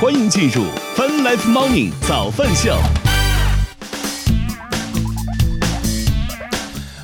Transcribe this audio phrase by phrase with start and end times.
[0.00, 0.64] 欢迎进入
[0.96, 2.74] Fun Life Morning 早饭秀。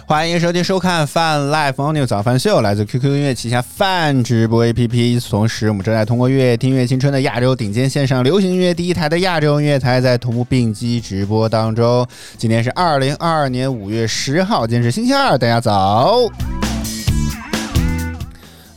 [0.07, 5.29] 欢迎收听收看 Fun Life Morning 早饭秀，来自 QQ 音乐旗下 Fun 直播 APP。
[5.29, 12.09] 同时，我们正在通过乐听乐青春的亚洲顶尖线上流行音乐第一台的亚洲音乐台，在同步并机直播当中。
[12.39, 16.17] 今天是二零二二年五月十号，今天是星期二，大家早。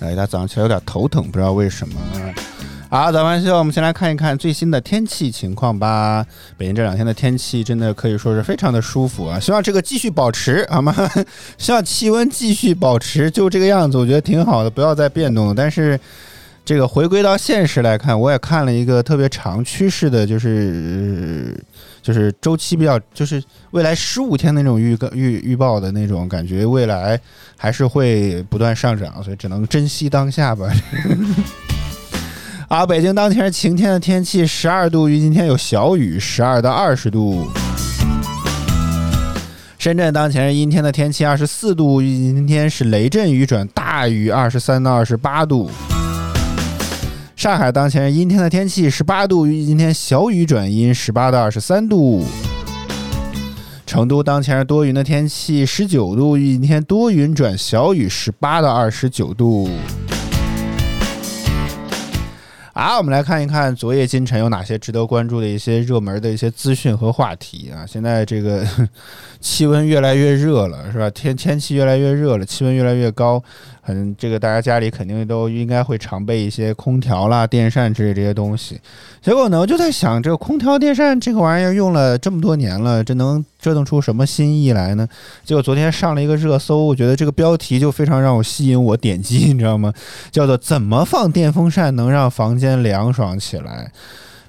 [0.02, 1.96] 哎，大家早上起来有点头疼，不知道为什么。
[2.92, 6.26] 好，早饭秀，我们先来看一看最新的天气情况吧。
[6.58, 10.96] 北京这两天的天气真的可以说是非常的舒服啊，希望这个继续保持好吗？
[11.60, 15.54] 希望气温继续保持就这个样子，我觉得挺好的，不要再变动了。
[15.54, 16.00] 但是
[16.66, 21.56] 这个回归到现实来看，我也看了一个特别长趋势的，就是
[22.02, 27.20] 就是周期比较，就是未来十五天那种预预预报的那种感觉，未来
[27.56, 30.68] 还是会不断上涨，所以只能珍惜当下吧。
[32.70, 37.50] 啊，北京当前是晴天的天气，十二度，预今天有小雨，十二到二十度。
[39.80, 45.72] 深圳当前是阴天的天气，二十四度，预计今天是雷阵雨转大雨，二十三到二十八度。
[47.36, 52.24] 上海当前是阴天的天气，十八度，预计今天小雨转阴，十八到二十三度。
[53.88, 59.68] 成都当前是多云的天气，十九度，预计今天多云转小雨，十八到二十九度。
[62.74, 67.86] 啊，我们来看一看昨夜今晨有哪些值得关注的一些热门的一些资讯和话题啊！
[67.86, 68.66] 现在这个
[69.42, 71.10] 气温越来越热了，是吧？
[71.10, 73.44] 天天气越来越热了，气温越来越高。
[73.92, 78.80] 嗯，这个大家家里肯定都应该会常备一些空调啦、电扇之类这些东西。
[79.22, 85.08] 结果呢，我就在想，这个空调、电扇这个玩意儿用了这么多年了，这能折腾出什么新意来呢？
[85.44, 89.94] 结果昨天上了一个热搜，我觉得这个标题就非常让我吸引我点击，你知道吗？
[90.32, 93.92] 叫做“怎么放电风扇能让房间凉爽起来”。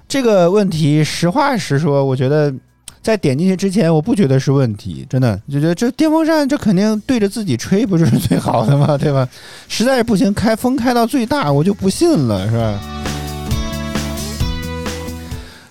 [0.06, 2.54] 这个问题，实话实说，我觉得。
[3.02, 8.98] 在点进去之前，我不觉得是问题，真的就觉得这电风扇这肯定对着自己吹不是最好的吗？
[8.98, 9.26] 对吧？
[9.68, 12.78] 实在是不行，开风开到最大，我就不信了，是吧？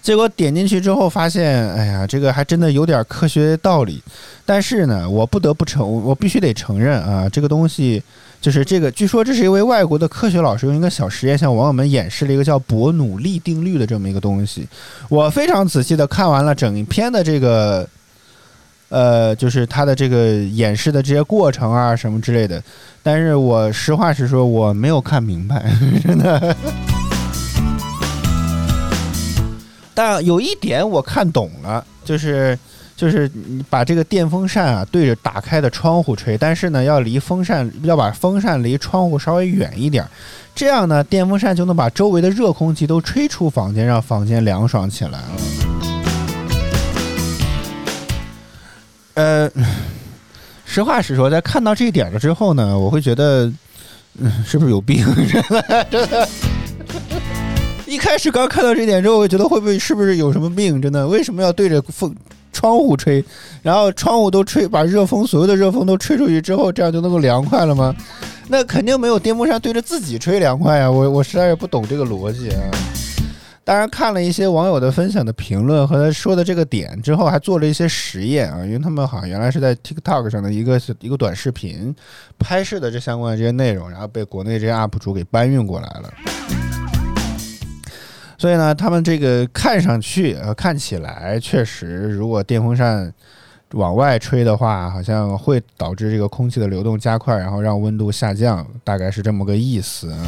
[0.01, 4.01] 结果点进去之后发现，哎呀，这个还真的有点科学道理。
[4.43, 8.01] 但是呢，我不得不承，我必须得承认啊，这个东西。
[8.41, 14.65] 就是这个，据说这是一位外国的科学老师用一个小实验向网友们演示了一个叫伯努利定律的这么一个东西。
[15.09, 17.85] 我非常仔细的看完了整篇的这个，
[18.87, 22.63] 呃，就是他的这个演示的这些过程啊什么之类的。
[23.03, 25.69] 但是我实话实说，我没有看明白，
[26.01, 26.55] 真的。
[29.93, 32.57] 但有一点我看懂了，就是。
[32.99, 40.05] 就是你把这个电风扇啊对着打开的窗户吹，但是呢要离风扇要把风扇离窗户稍微远一点，
[40.53, 45.27] 这样呢电风扇就能把周围的热空气都吹出房间，让房间凉爽起来了。
[49.13, 49.49] 呃，
[50.65, 53.49] 实话实说，在看到这一点了之后呢，我会觉得，
[54.17, 55.05] 嗯，是不是有病？
[55.05, 56.27] 真的，真的。
[57.85, 60.81] 一开始刚看到这点之后，我觉得会不会是不是有什么病？
[60.81, 62.13] 真的，为什么要对着风？
[62.51, 63.23] 窗户吹，
[63.61, 67.95] 然后窗户都吹，把热风所有的热风都吹出去之后，这样就能够凉快了吗？
[68.47, 70.89] 那肯定没有电风扇对着自己吹凉快啊！
[70.89, 72.61] 我我实在是不懂这个逻辑啊。
[73.63, 81.95] 当然看了一些网友的分享的评论和他说的这个点之后，还做了一些实验啊，因为他们好像原来是在 TikTok 上的一个一个短视频
[82.39, 86.11] 拍摄的这相关的这些内容，然后被国内这些 UP 主给搬运过来了。
[88.39, 93.13] 所以呢，他们这个看上去呃看起来确实，如果电风扇
[93.73, 100.25] 往外吹的话，好像会导致这个空气的流动加快，然后让温度下降，大概是这么个意思啊。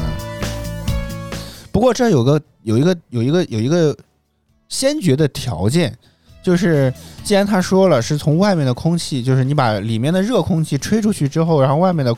[1.72, 3.96] 不过这有个有一个有一个有一个
[4.68, 5.98] 先决的条件。
[6.44, 6.92] 就是，
[7.24, 12.16] 既然他说了是从外面的空气，就是你把里面的热空气吹出去之后，然后外面的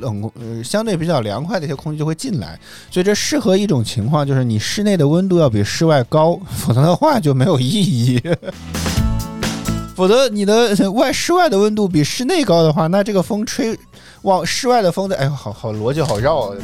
[0.00, 2.58] 冷呃相对比较凉快的一些空气就会进来，
[2.90, 8.20] 所以这适合一种情况，就是你室内的温度要比室外高，否则的话就没有意义。
[9.94, 13.78] 否则你的外室外的温度比室内高的话，那这个风吹
[14.22, 16.56] 往室外的风的，哎呦，好好逻辑好绕啊。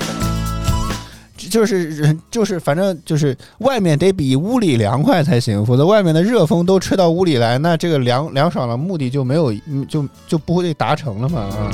[1.52, 9.52] 就是人，就是反正就是外面得比屋里凉快才行，否则外面的热风都吹到屋里来，那这个凉凉爽的目的就没有，
[9.86, 11.70] 就就不会达成了嘛啊！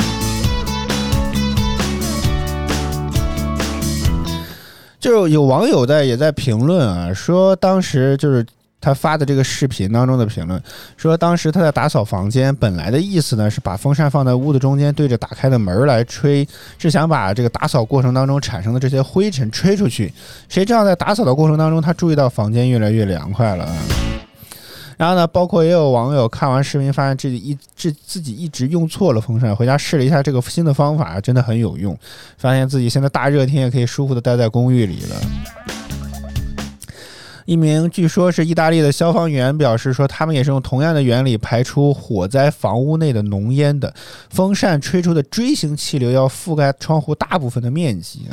[4.99, 8.45] 就有网友在也在评论啊，说当时就是
[8.81, 10.63] 他发的这个视频当中的评论
[10.97, 16.47] 说，当时他在打扫房间，本来的意思呢是把风扇放在屋子中间，对着打开的门来吹，
[16.79, 20.13] 是想把这个打扫过程当中产生的这些灰尘吹出去。
[20.49, 23.69] 谁知道在打扫的过程当中，他注意到房间越来越凉快了。
[24.97, 31.97] 然后呢，包括也有网友看完视频，发现自己一自自己一直用错了风扇，回家试了一下这个新的方法，真的很有用，
[32.37, 35.78] 发现自己现在大热天也可以舒服的待在公寓里了。
[37.49, 43.91] 一名据说是意大利的消防员表示说，他们也是用同样的原理排出火灾房屋内的浓烟的。
[44.29, 48.27] 风扇吹出的锥形气流要覆盖窗户大部分的面积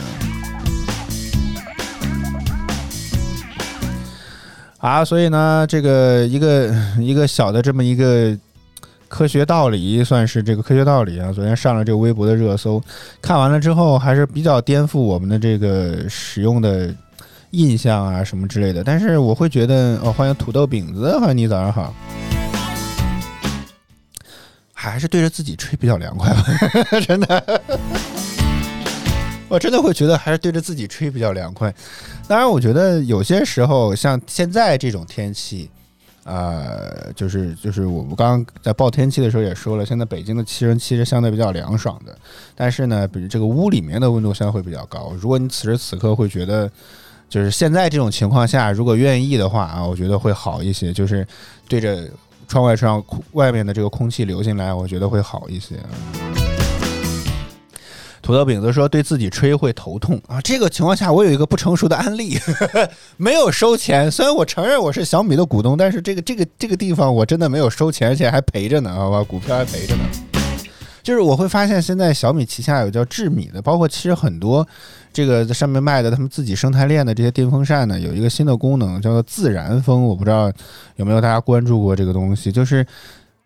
[4.82, 5.00] 啊！
[5.00, 8.38] 啊，所以呢，这个一个一个小的这么一个
[9.08, 11.32] 科学道理，算是这个科学道理啊。
[11.32, 12.84] 昨天上了这个微博的热搜，
[13.22, 16.94] 看完了之后还是比较颠覆我们的这个使用的。
[17.56, 21.94] 印象啊什么之类的，但是我会觉得哦，欢迎土豆饼子，欢迎你早上好，
[24.74, 26.44] 还是对着自己吹比较凉快吧，
[27.08, 27.62] 真的，
[29.48, 31.74] 我真的会觉得还是对着自己吹比较凉快。
[32.28, 35.70] 当然，我觉得有些时候像现在这种天气，
[36.26, 42.18] 呃，就是就是我们刚刚在报天气的时候也说了，现在北京的气温其实相对比较凉爽的，
[42.54, 45.14] 但是呢，比如这个屋里面的温度相对会比较高。
[45.18, 46.70] 如果你此时此刻会觉得。
[47.30, 50.94] 就是现在这种情况下，如果愿意的话啊，我觉得会好一些。
[50.94, 51.28] 就是
[51.68, 52.10] 对着
[52.48, 55.76] 窗外上外面的这个空气流进来，我觉得会好一些。
[58.22, 62.40] 土豆饼子说对自己吹会头痛啊，这个情况下我有一个不成熟的案例，
[63.18, 64.10] 没有收钱。
[64.10, 70.04] 虽然我承认我是小米的股东，但是这个这个这个地方我真的没有收钱，而且还赔着呢，好吧，股票还赔着呢。
[71.06, 74.68] 就是我会发现现在小米旗下有叫智米的，包括其实很多。
[75.14, 80.52] 这个上面卖的，他们自己生态链的这些电风扇呢，有一个新的功能叫做自然风，我不知道
[80.98, 82.86] 有没有大家关注过这个东西，就是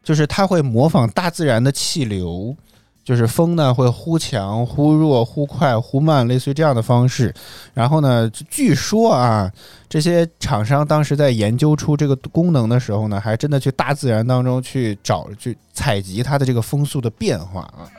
[0.01, 2.55] 就是它会模仿大自然的气流，
[3.09, 7.33] 就是风呢会忽强忽弱、忽快忽慢，类似于这样的方式。
[7.73, 9.51] 然后呢，据说啊，
[9.89, 17.89] 这些厂商当时在研究出这个功能的时候呢，还真的去大自然当中去找去采集它的这个风速的变化啊。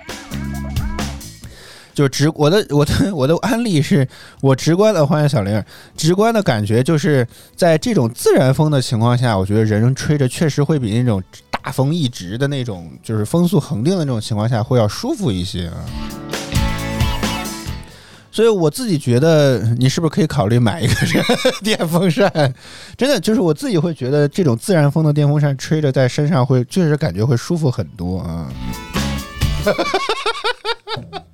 [2.00, 4.08] 就直我的我的我的案例是
[4.40, 5.62] 我直观的欢迎小玲，
[5.98, 15.74] 直观的感觉就是在这种自然风的情况下，我觉得人吹着确实会比那种大风一直的那种就是风速恒定的那种情况下会要舒服一些啊。
[18.32, 20.94] 所以我自己觉得，你是不是可以考虑买一个
[21.62, 22.32] 电风扇？
[22.96, 28.50] 真的就是我自己会觉得这种自然风的电风扇吹着在身上会确实感觉会舒服很多啊。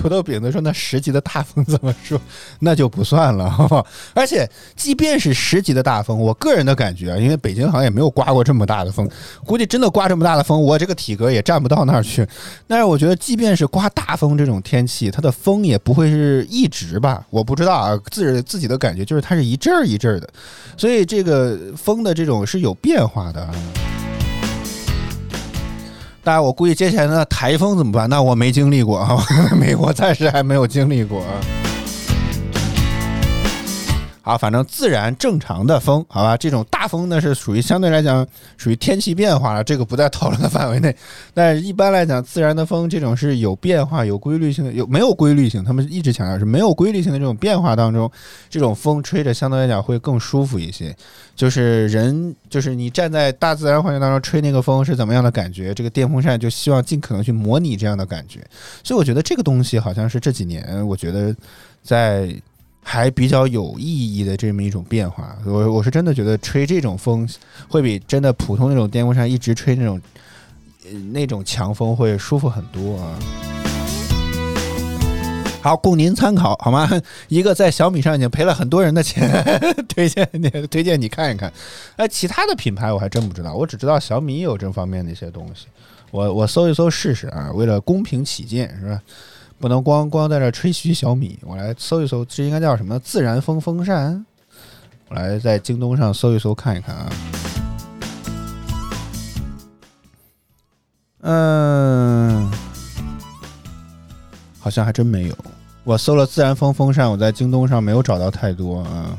[0.00, 2.18] 土豆饼子说：“那十级的大风怎么说？
[2.60, 3.86] 那就不算了，好不好？
[4.14, 9.06] 而且，即便是十级的大风，我个人的感觉啊，因为北京好像也没有刮过这么大的风，
[9.44, 12.26] 估计真的刮这么大的风，我这个体格也站不到那儿去。
[12.66, 17.22] 但是，我觉得即便是刮大风这种天气，它的风也不会是一直吧？
[17.28, 20.28] 我不知道啊，自自己的感觉就是它是一阵儿一阵儿的，
[20.76, 23.46] 所以这个风的这种是有变化的。”
[26.22, 28.08] 大家，我估计接下来的台风怎么办？
[28.08, 29.16] 那我没经历过啊，
[29.58, 31.69] 美国暂时还没有经历过啊。
[34.30, 38.24] 啊，反正自然正常的风，好吧，这种大风呢是属于相对来讲
[38.56, 40.94] 属于天气变化了，这个不在讨论的范围内。
[41.34, 45.64] 但是一般来讲，自然的风这种是有变化、有规律性的，有没有规律性？
[45.64, 48.08] 他们一直强调是没有规律性的这种变化当中，
[48.48, 50.94] 这种风吹着相对来讲会更舒服一些。
[51.34, 55.74] 就是人，就是你站在大自然环境当中吹那个风是怎么样的感觉？
[55.74, 58.46] 这个电风扇就希望尽可能去模拟这样的感觉。
[58.84, 61.34] 所以我觉得这个东西好像是这几年，我觉得
[61.82, 62.32] 在。
[62.82, 67.28] 还比较有意义的这么一种变化，我我是真的觉得吹这种风
[67.68, 70.00] 会比真的普通那种电风扇一直吹那种
[71.12, 73.18] 那种强风会舒服很多啊。
[75.62, 76.88] 好，供您参考好吗？
[77.28, 79.30] 一个在小米上已经赔了很多人的钱，
[79.86, 81.52] 推荐你推荐你看一看。
[81.96, 85.66] 哎，其他的品牌我还真不知道，我只知道小米有这方面的一些东西，
[86.10, 89.02] 我我搜一搜试试啊，为了公平起见，是吧？
[89.60, 92.98] 不能光光在这吹嘘小米，我来搜一搜，这应该叫什么？
[92.98, 94.24] 自然风风扇。
[95.08, 97.12] 我来在京东上搜一搜看一看啊。
[101.20, 102.50] 嗯，
[104.58, 105.36] 好像还真没有。
[105.84, 109.18] 我搜了自然风风扇，我在京东上没有找到太多啊。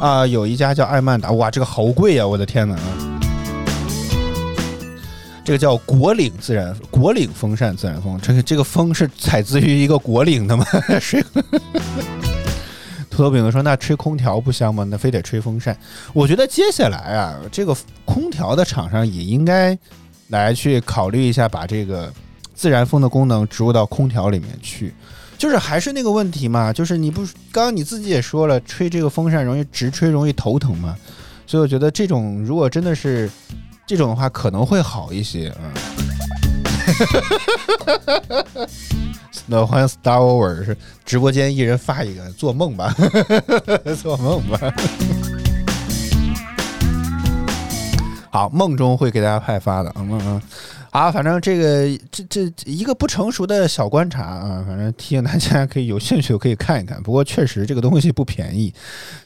[0.00, 2.26] 啊，有一家叫艾曼达，哇，这个好贵呀！
[2.26, 2.80] 我的天哪啊！
[5.44, 10.64] 这个叫果岭自然果岭风扇自然风，这个这个风是采自于一个果岭的吗？
[11.00, 11.24] 是，
[13.10, 14.84] 土豆饼子说：“那吹空调不香吗？
[14.84, 15.76] 那非得吹风扇？”
[16.14, 19.76] 我觉得接下来啊，这个空调的厂商也应该
[20.28, 22.12] 来去考虑一下，把这个
[22.54, 24.94] 自然风的功能植入到空调里面去。
[25.36, 30.96] 就是还是那个问题嘛，就是你不刚刚你自己也说了，吹这个风扇容易直吹，容易头疼嘛。
[31.48, 33.28] 所以我觉得这种如果真的是
[33.86, 35.54] 这种的话，可能会好一些。
[35.60, 35.72] 嗯。
[39.46, 42.94] 那欢迎 Star Over 是直播间一人发一个，做梦吧，
[44.00, 44.58] 做梦吧。
[48.30, 50.40] 好，梦中会给大家派发的，嗯嗯。
[50.92, 57.02] 啊，反正这个这这一个不成熟的小观察啊，反正提醒大家可以有兴趣可以看一看。
[57.02, 58.70] 不过确实这个东西不便宜，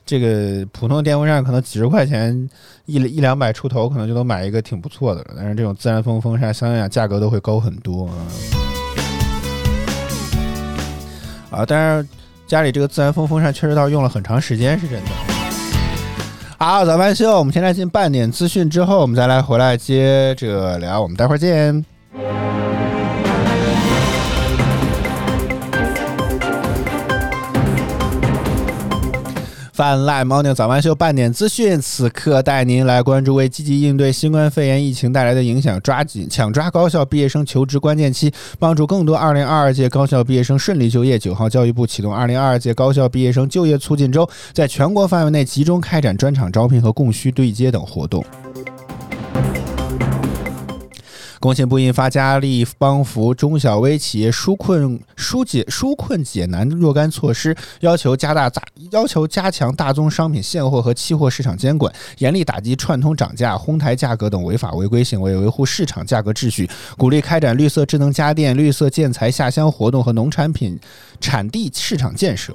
[0.06, 2.48] 这个普通电风扇可能几十块钱
[2.84, 5.34] 一一两百出头，可能就能买一个挺不错的了。
[5.36, 8.14] 但是这种自然风风扇，相应价格都会高很多啊。
[11.50, 12.08] 啊，但是
[12.46, 15.35] 家里这个自然风风扇确实倒用了很长时间，是真的。
[16.58, 21.84] 好，早班秀，我们现在进半点资讯之后，我们再来回来接着聊，我们待会儿见。
[29.76, 41.18] 泛滥猫宁早班秀半点资讯，此刻带您来关注为积极应对新冠肺炎疫情带来的影响，抓紧抢抓高校毕业生求职关键期，帮助更多2022届高校毕业生顺利就业。
[41.18, 48.24] 九号，教育部启动2022届高校毕业生就业促进周，在全国范围内集中开展专场招聘和供需对接等活动。
[51.38, 70.78] 工信部印发加力帮扶中小微企业纾困纾解纾困解难若干措施，要求加大大要求加强大宗商品现货和期货市场监管，严厉打击串通涨价、哄抬价格等违法违规行为，维护市场价格秩序，鼓励开展绿色智能家电、绿色建材下乡活动和农产品
[71.20, 72.54] 产地市场建设。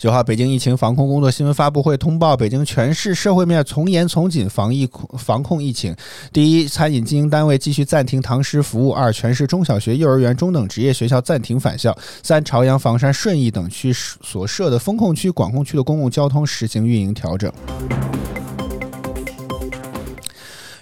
[0.00, 4.88] 九号，北京疫情防控工作新闻发布会通报，北京全市社会面从严从紧防疫
[5.18, 5.94] 防控疫情。
[6.32, 11.92] 第一，餐饮经营单位继续暂停堂食服务；二，全市中小学、幼儿园、中等职业学校暂停返校；
[12.22, 17.52] 三，朝阳、房山、顺义等区所设的风控区、管控区的公共交通实行运营调整。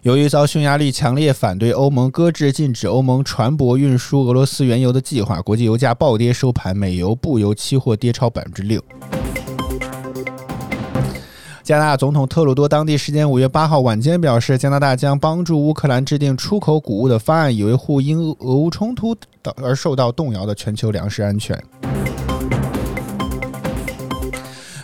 [0.08, 8.82] 由于遭匈牙利强烈反对，欧盟搁置禁止欧盟船舶运输俄罗斯原油的计划，国际油价暴跌收盘，美油、布油期货跌超百分之六。
[11.62, 19.14] 加拿大总统特鲁多当地时间五月八号晚间表示，加拿大将帮助乌克兰制定出口谷物的方案，以维护因俄乌冲突
[19.56, 21.62] 而受到动摇的全球粮食安全。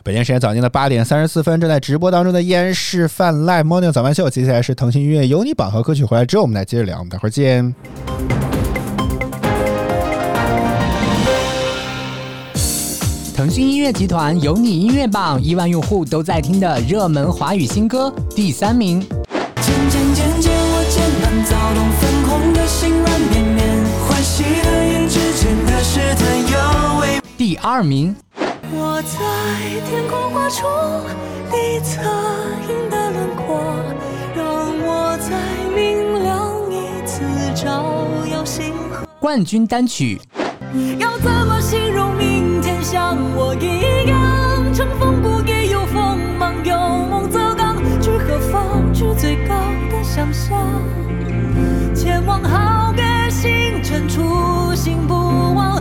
[0.04, 7.74] 北京时间早间的八点三十四分，正在直播当中的依然是泛滥 Morning 早班秀，接下来是腾讯音乐有你榜和歌曲回来之后，我们再接着聊，我们待会儿见。
[13.34, 19.00] 腾讯音乐集团有你音乐榜，亿万用户都在听的热门华语新歌第三名。
[19.00, 23.66] 渐渐渐渐，我渐慢躁动，粉红的心软绵绵，
[24.06, 27.22] 欢喜的眼之间的试探尤为。
[27.38, 28.14] 第二名。
[28.76, 29.18] 我在
[29.88, 30.66] 天空画出
[31.52, 32.02] 你侧
[32.68, 33.62] 影的轮廓，
[34.34, 34.44] 让
[34.84, 35.30] 我在
[35.72, 37.22] 明亮一次
[37.54, 37.84] 照
[38.32, 39.06] 耀星河。
[39.20, 40.20] 冠军单曲。
[40.98, 48.92] 要怎么形容明天像我一样，乘风不羁有锋芒，有梦则刚，去何方？
[48.92, 49.54] 去最高
[49.88, 50.58] 的想象，
[51.94, 55.14] 前往好个星辰，初心不
[55.54, 55.80] 忘。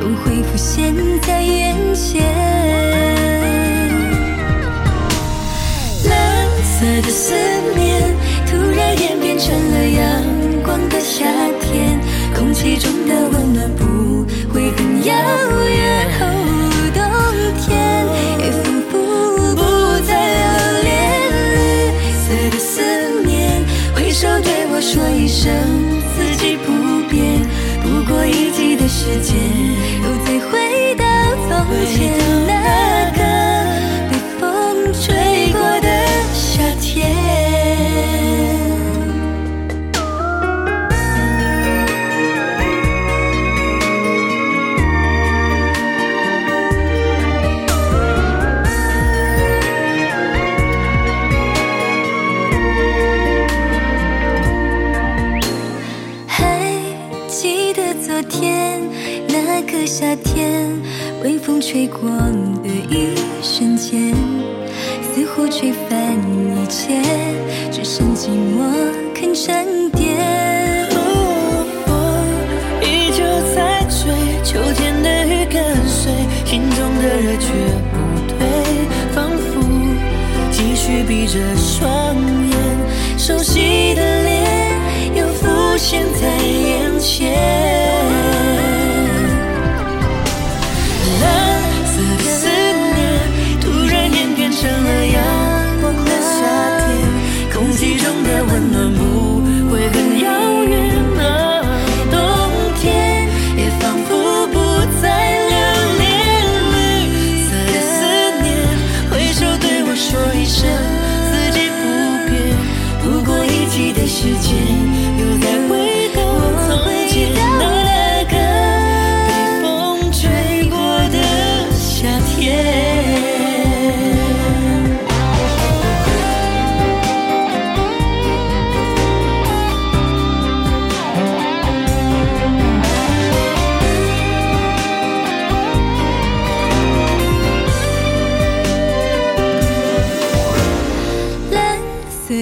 [0.00, 2.22] 又会浮现在眼前。
[6.08, 7.34] 蓝色的思
[7.76, 8.16] 念
[8.46, 10.24] 突然演变成了阳
[10.62, 11.26] 光的夏
[11.60, 12.00] 天，
[12.34, 15.14] 空气中的温暖不会很遥
[15.68, 16.08] 远。
[16.94, 17.02] 冬
[17.60, 17.68] 天
[18.38, 18.92] 也仿佛
[19.54, 19.60] 不
[20.06, 20.88] 再留恋。
[21.52, 21.58] 绿
[22.16, 22.80] 色的思
[23.26, 23.62] 念，
[23.94, 25.52] 挥手对我说一声
[26.14, 26.68] 四季不
[27.10, 27.46] 变。
[27.82, 29.36] 不过一季的时间，
[31.70, 32.29] 从前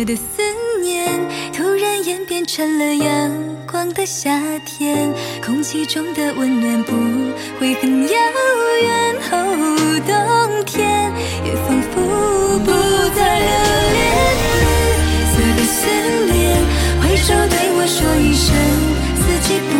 [0.04, 0.22] 的思
[0.82, 1.18] 念
[1.52, 3.30] 突然演变成了阳
[3.70, 5.12] 光的夏天，
[5.44, 6.92] 空气中的温暖不
[7.58, 8.14] 会很遥
[8.82, 9.16] 远。
[9.30, 11.12] 哦，冬天
[11.44, 11.94] 也仿佛
[12.60, 12.70] 不
[13.14, 13.48] 再留
[13.94, 13.98] 恋。
[15.02, 15.76] 绿色的思
[16.32, 16.36] 念，
[17.02, 18.46] 挥手对我说一声
[19.16, 19.70] 四季不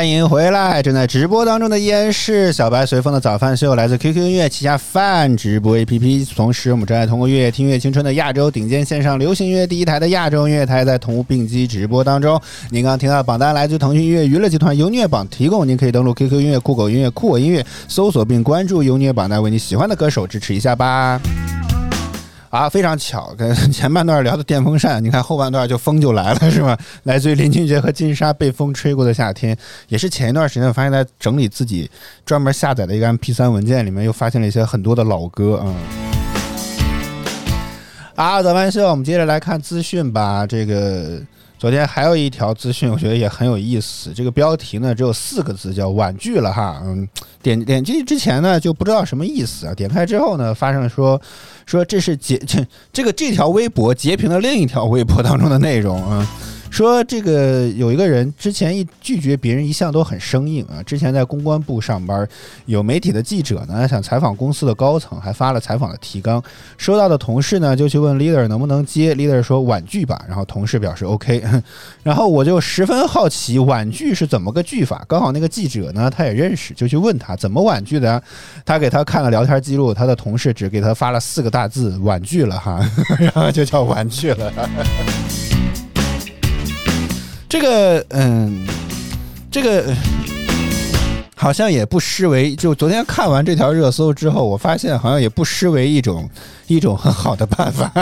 [0.00, 0.82] 欢迎回来！
[0.82, 6.26] 正在直播当中的依然是小白随风的早饭秀，来自 QQ 音乐旗下饭直播 APP。
[6.34, 12.40] 同时，我们正在通过“乐听乐青春”的亚洲顶尖线上流行音乐第一台的亚洲音乐台，在同步并机直播当中。
[12.70, 21.20] 您刚刚听到榜单来自腾讯音乐娱乐集团优虐榜提供，您可以登录 QQ 音乐、酷狗音乐、酷我音乐搜索并关注优虐榜单，为你喜欢的歌手支持一下吧。
[22.50, 26.76] 啊，非常巧，跟前半段聊的电风扇，你看后半段就风就来了， 是吧？
[27.04, 31.88] 来自于林俊杰和金莎被风吹过的夏天，也是前一段时间我发现，在整理自己
[32.26, 35.74] 专门下载的一个 MP 3文件里面，又发现了一些很多的老歌，啊。
[38.16, 40.44] 啊，早饭秀，我们接着来看资讯吧。
[40.44, 41.22] 这个
[41.60, 44.14] 昨天还有一条资讯，我觉得也很有意思。
[44.14, 46.80] 这个标题呢只有四个字，叫“婉拒了”哈。
[46.82, 47.06] 嗯，
[47.42, 51.20] 点点进去之前呢就不知道什么意思啊，点开之后呢，发生说
[51.66, 56.26] 说这是截这 这个这条微博截屏了另一条微博当中的内容啊。
[56.70, 62.26] 说这个有一个人之前一拒绝别人一向都很生硬啊，之前在公关部上班，
[62.66, 66.42] 有媒体的记者呢想采访公司的高层，还发了采访的提纲，
[66.78, 71.42] 收到的同事呢就去问 leader 能不能接，leader 说婉拒吧，然后同事表示 OK，
[72.02, 78.22] 然后我就十分好奇婉拒是怎么个拒法，刚好那个记者呢他也认识，就去问他怎么婉拒的，
[78.64, 82.80] 他给他看了聊天记录，他的同事只给他发了四个大字婉拒了哈，
[83.18, 84.52] 然后就叫婉拒了。
[87.50, 88.64] 这个，嗯，
[89.50, 89.92] 这个
[91.34, 96.30] 好像也不失为，就昨天看完这条热搜之后，我发现好像也不失为一种
[96.68, 97.90] 一种很好的办法，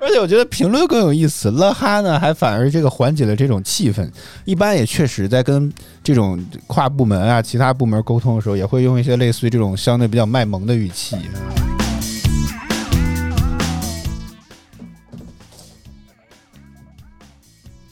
[0.00, 4.10] 而且我觉得评论更有意思，乐哈呢还反而这个缓解了这种气氛。
[4.46, 5.70] 一般也确实在跟
[6.02, 11.18] 这种跨部门啊、其他部门沟通的时候，也会用一些类似于这种相对比较卖萌的语气。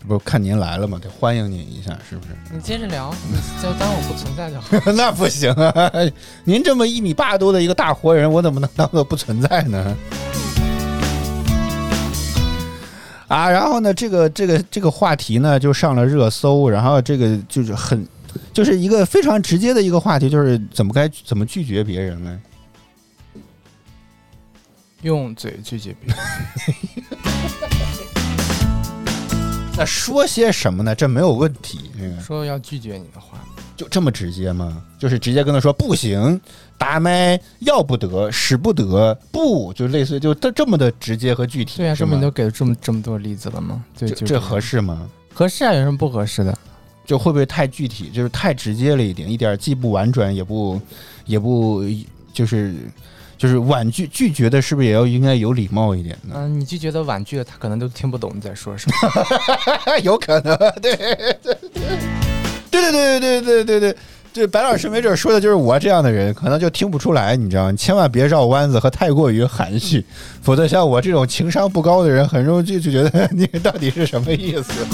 [0.06, 0.98] 不看您来了吗？
[1.00, 2.30] 得欢迎您一下，是不是？
[2.52, 4.68] 你接着聊，你就当我不存在就好。
[4.92, 5.90] 那不行啊！
[6.44, 9.96] 您这么一米八多的一个大活人，我怎么能当做不存在呢？
[13.28, 18.06] 啊，然后呢，这个这个这个话题呢就上了热搜，然后这个就是很，
[18.52, 22.40] 就是一个非常直接的一个话题，就是怎么该怎么拒绝别人呢？
[25.02, 26.24] 用嘴拒绝别人。
[29.74, 30.94] 那说些什么呢？
[30.94, 31.90] 这没有问题。
[32.20, 33.38] 说要拒绝你的话，
[33.76, 34.82] 就这么直接吗？
[34.98, 36.38] 就是直接跟他说不行，
[36.76, 41.78] 打麦要不得，使不得，不就类似就这这么的直接和具体。
[41.78, 43.82] 对啊，这么都给了这么这么多例子了吗？
[43.96, 45.08] 这这合适吗？
[45.32, 46.56] 合适啊，有什么不合适的？
[47.06, 48.10] 就会不会太具体？
[48.10, 50.80] 就是太直接了一点，一点既不婉转，也不
[51.24, 51.82] 也不
[52.32, 52.74] 就是。
[53.42, 56.34] 就是婉拒拒绝的，是不是也要应该有礼貌一点呢？
[56.36, 58.94] 嗯，你拒绝的婉拒，他可能都听不懂你在说什么。
[60.04, 60.94] 有可能，对
[62.70, 63.96] 对对对对对对对
[64.32, 67.68] 对白老师没准说的就是我这样的人，可能就听不出来，你知道？
[67.72, 70.06] 你千万别绕弯子和太过于含蓄，
[70.40, 74.72] 否则像我这种情商不高的人，很容易就就觉得你到底是什么意思。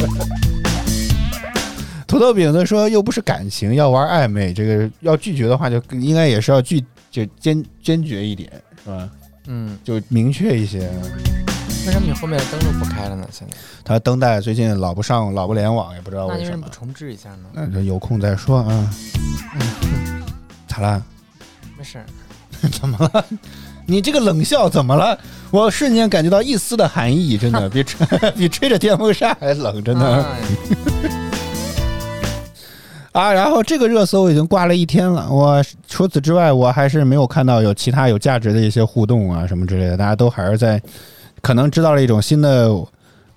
[2.08, 6.82] 土豆饼子说又不是感情，要玩暧昧，这个要拒绝的话，就应该也是要拒。
[7.18, 8.50] 就坚坚决一点
[8.84, 9.08] 是吧？
[9.46, 10.88] 嗯，就明确一些。
[11.86, 13.26] 为什么你后面的灯都不开了呢？
[13.32, 16.66] 现在它灯带最近老不上，老不联网，也不知道为什么。
[16.66, 17.68] 不重置一下呢？
[17.72, 18.90] 那有空再说啊。
[20.68, 21.02] 咋了？
[21.76, 22.04] 没事。
[22.72, 23.24] 怎么了？
[23.86, 25.18] 你这个冷笑怎么了？
[25.50, 30.06] 我瞬间感觉到一丝的寒意，真的 比吹比吹着电风扇还冷，真的。
[30.06, 30.36] 啊，
[33.32, 35.28] 然后这个热搜已经挂了一天了。
[35.30, 39.96] 我除此之外，我还是没有看到有其他有价值的一些互动啊什么之类的。
[39.96, 40.80] 大家都还是在，
[41.40, 42.70] 可能知道了一种新的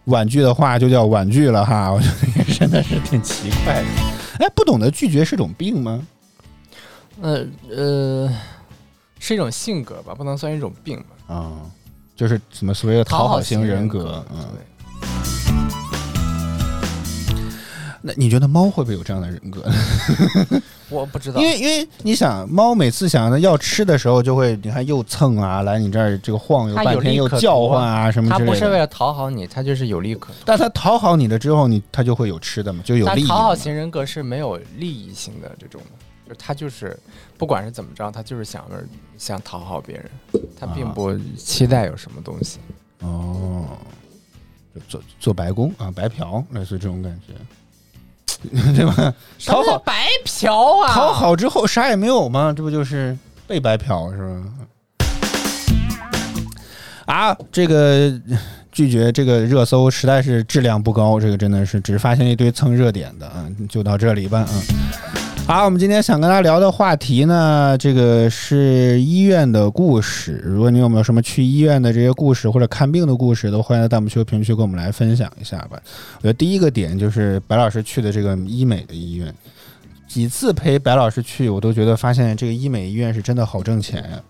[0.06, 1.92] 婉拒的话，就叫婉拒了哈。
[1.92, 3.88] 我觉得真的是挺奇怪的。
[4.40, 6.02] 哎，不懂得拒绝是种病吗？
[7.22, 8.30] 呃呃，
[9.20, 11.36] 是一种性格吧，不能算一种病吧。
[11.36, 11.52] 啊，
[12.16, 14.46] 就是什么所谓的讨好型人格，嗯。
[18.02, 19.64] 那你觉得猫会不会有这样的人格？
[20.90, 28.46] 我不知道，因为因为你想，猫每次想要吃的时候，就会你看又蹭啊，来你这儿这个晃悠半天，又叫唤啊什么之类的。
[28.46, 30.40] 它不是为了讨好你，它就是有利可图。
[30.44, 33.28] 但它讨好你了之后，你它就会有吃的嘛，就有利益。
[33.28, 35.82] 讨好型人格是没有利益性的这种，
[36.28, 37.00] 就它就是
[37.38, 38.84] 不管是怎么着，它就是想着
[39.18, 40.12] 想讨好别人，
[40.60, 42.60] 它并不期待有什么东西。
[43.00, 43.66] 哦，
[44.90, 47.34] 做做白工啊，白嫖，类似这种感觉。
[48.76, 49.14] 对吧？
[49.46, 50.94] 讨好白嫖啊！
[50.94, 52.54] 讨好之后啥也没有吗？
[52.56, 55.06] 这不就是被白嫖是吧？
[57.06, 58.12] 啊，这个
[58.72, 63.46] 拒绝这个热搜实在是质量不高，这个真的是只发现一堆蹭热点的啊！
[63.70, 65.31] 就到这里吧，啊。
[65.48, 70.42] 好，我们今天想跟大家聊的话题呢，这个是医院的故事。
[70.46, 75.72] 如果你有没有什么去医院的这些故事或者看病的故事，都欢迎在弹幕区、评论区跟我们来分享一下吧。
[76.18, 79.34] 我觉得第一个点就是白老师去的这个医美的医院，
[80.08, 84.22] 几次陪白老师去，我都觉得发现这个医美医院是真的好挣钱呀。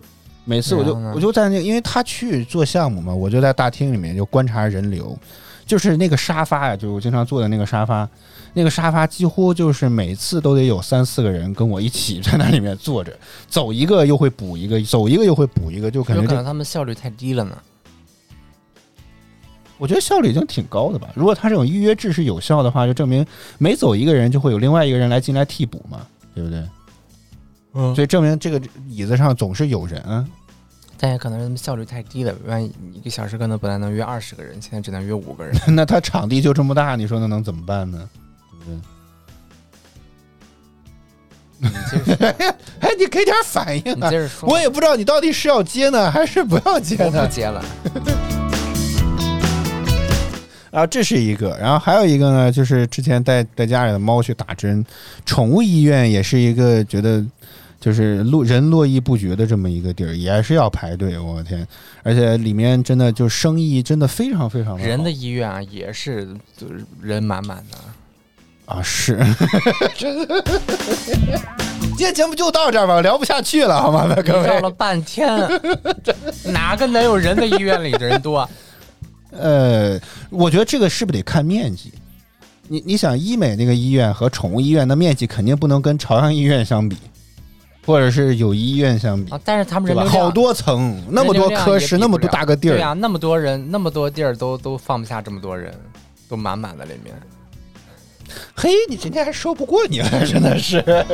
[0.44, 5.16] 每次我就我就在那，因为他去做项目嘛，我就在大厅里面就观察人流，
[5.64, 8.08] 就是那个沙发呀，就是我经常坐的那个沙发。
[8.54, 13.16] 那个沙发几乎就是每次都得有三四个人跟我一起在那里面坐着，
[13.48, 17.56] 走一个又会补一个，走一个又会补一个，就感觉可能他们效率太低了呢。
[19.78, 21.08] 我觉得效率已经挺高的吧。
[21.14, 23.26] 如果他这种预约制是有效的话，就证明
[23.58, 26.62] 每走一个人就会有另外一个人来进来替补嘛，对不对？
[27.72, 27.94] 嗯。
[27.94, 30.26] 所以证明这个椅子上总是有人。
[30.98, 35.52] 但也可能他们效率太低了，万一一个小时可能本来能约二十个人，现在只能约五个人。
[35.74, 38.08] 那他场地就这么大，你说那能怎么办呢？
[38.68, 38.82] 嗯，
[42.80, 44.10] 哎，你给点反应啊！
[44.42, 47.26] 我也不知道你到底是要接呢，还是不要接呢？
[47.26, 47.64] 不接了。
[50.72, 54.84] 啊，这是一个，然后还有一个呢，就是之前带带家里的猫去打针，
[55.26, 57.22] 宠物医院也是一个觉得
[57.78, 61.18] 就是络人络绎不绝的这么一个地儿，也是要排队。
[61.18, 61.66] 我天，
[62.02, 67.76] 而且里面真的就生意真的非常非常人的医院啊，也是就是人满满的。
[68.72, 69.18] 啊，是，
[71.94, 74.46] 今天节目就到这儿吧，聊不下去了，好吗，各位？
[74.46, 75.28] 绕了半天，
[76.52, 78.48] 哪个能有人的医院里的人多？
[79.30, 81.92] 呃，我觉得这个是不是得看面积？
[82.68, 86.96] 你你想，医美那个医院和宠物医院的面积肯定不能跟朝阳医院相比，
[87.84, 89.94] 或者是友谊医院相比啊，但是他们？
[89.94, 95.74] 人流好多层，那么多科室，那么多大个地儿，对呀、那么多人，那么多地儿都都放不下这么多人，
[96.28, 97.14] 都满满的里面。
[98.54, 100.84] 嘿，你今天还说不过你了， 真的是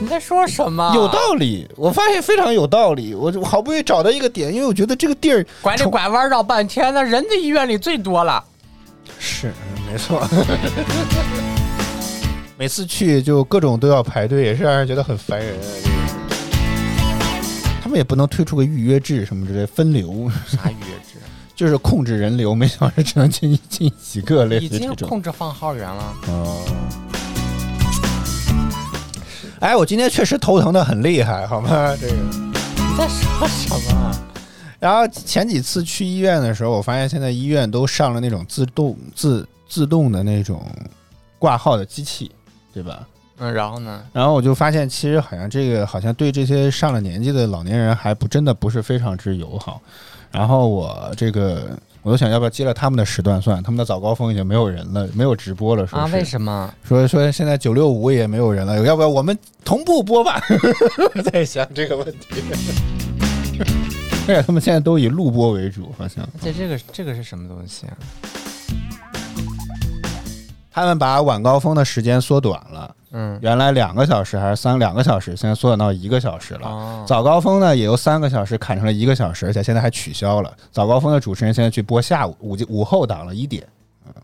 [0.00, 0.92] 你在说什么？
[0.94, 1.68] 有道理。
[1.76, 3.14] 我发现非常有道理。
[3.14, 8.42] 我我好不容易找到一个点，因为我觉得这个地儿拐里拐弯绕半天，那人的医院里最多了。
[9.18, 9.52] 是
[9.90, 10.26] 没错。
[12.58, 15.66] 每次去就各种都要排队，也是让人觉得很烦人啊。
[17.82, 21.11] 他们也不能推出个预约制什么之类，分流啥预约制？
[21.54, 25.08] 就是控制人流，每小时只能进进几个，类已经似这种。
[25.08, 26.14] 控制放号源了。
[26.28, 26.64] 哦。
[29.60, 31.68] 哎，我今天确实头疼的很厉害，好吗？
[32.00, 32.14] 这个。
[32.14, 34.10] 你在说什么？
[34.80, 40.60] 然后前几次去医院的时候，我发现现在医院都上了那种自动自自动的那种
[41.38, 42.30] 挂号的机器，
[42.74, 43.06] 对吧？
[43.38, 44.02] 嗯，然后呢？
[44.12, 49.80] 然后我就发现，其实好像这个好像对这些上了年纪的老年人还不真的不是非常之友好。
[50.32, 56.06] 然后我这个我都想要不要接了他们的时段算，他们的早高峰已经没有人了，没有直播了，说啊？
[56.06, 56.72] 为什么？
[56.82, 60.42] 说说现在九六五也没有人了，要不要我们同步播吧？
[61.14, 62.42] 我 在想这个问题。
[64.26, 67.96] 而且他们现在都以录播为主，好像而且这个这个是什么东西啊？
[70.70, 76.66] 他们把晚高峰的时间缩短了，嗯，原来两个小时还是三两个小时，现在缩短到一个小时了。
[76.66, 80.52] 哦，早高峰呢也由三个小时砍成了一个小时，而且现在还取消了。
[80.70, 83.62] 早高峰的主持人现在去播下午午午后档了，一点。
[84.06, 84.14] 嗯，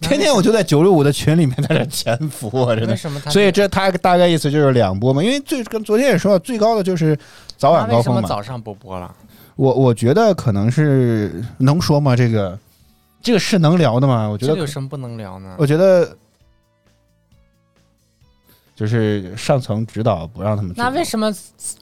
[0.00, 2.90] 天天我就在九六五的群里面在这潜伏，我真的。
[2.90, 3.18] 为什么？
[3.30, 7.18] 所以这他大概意思就是两波嘛，因为最跟昨天也说了，最高的就是
[7.56, 8.28] 早晚高为什么峰嘛。
[8.28, 9.14] 早上不播了？
[9.54, 12.14] 我我觉得可能是能说吗？
[12.14, 12.58] 这个
[13.22, 14.28] 这个是能聊的吗？
[14.28, 15.54] 我觉这得有什么不能聊呢？
[15.56, 16.14] 我觉得
[18.76, 20.84] 就是上层指导不让他们做。
[20.84, 21.34] 那为什么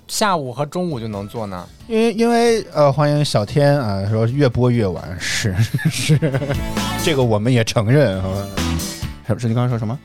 [0.07, 1.69] 下午和中午就能做呢？
[1.89, 5.53] 因为因为呃，欢迎小天啊，说越播越晚，是
[5.91, 6.17] 是，
[7.03, 8.47] 这个我们也承认，好吧？
[9.27, 9.99] 是不是你刚刚说什么？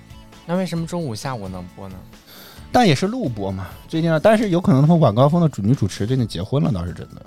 [0.47, 1.95] 那为什么中午、下午能播呢？
[2.71, 7.21] 但也是录播嘛，最近啊，但是有可能他们晚高峰的主女主持最近结婚了，倒是真的，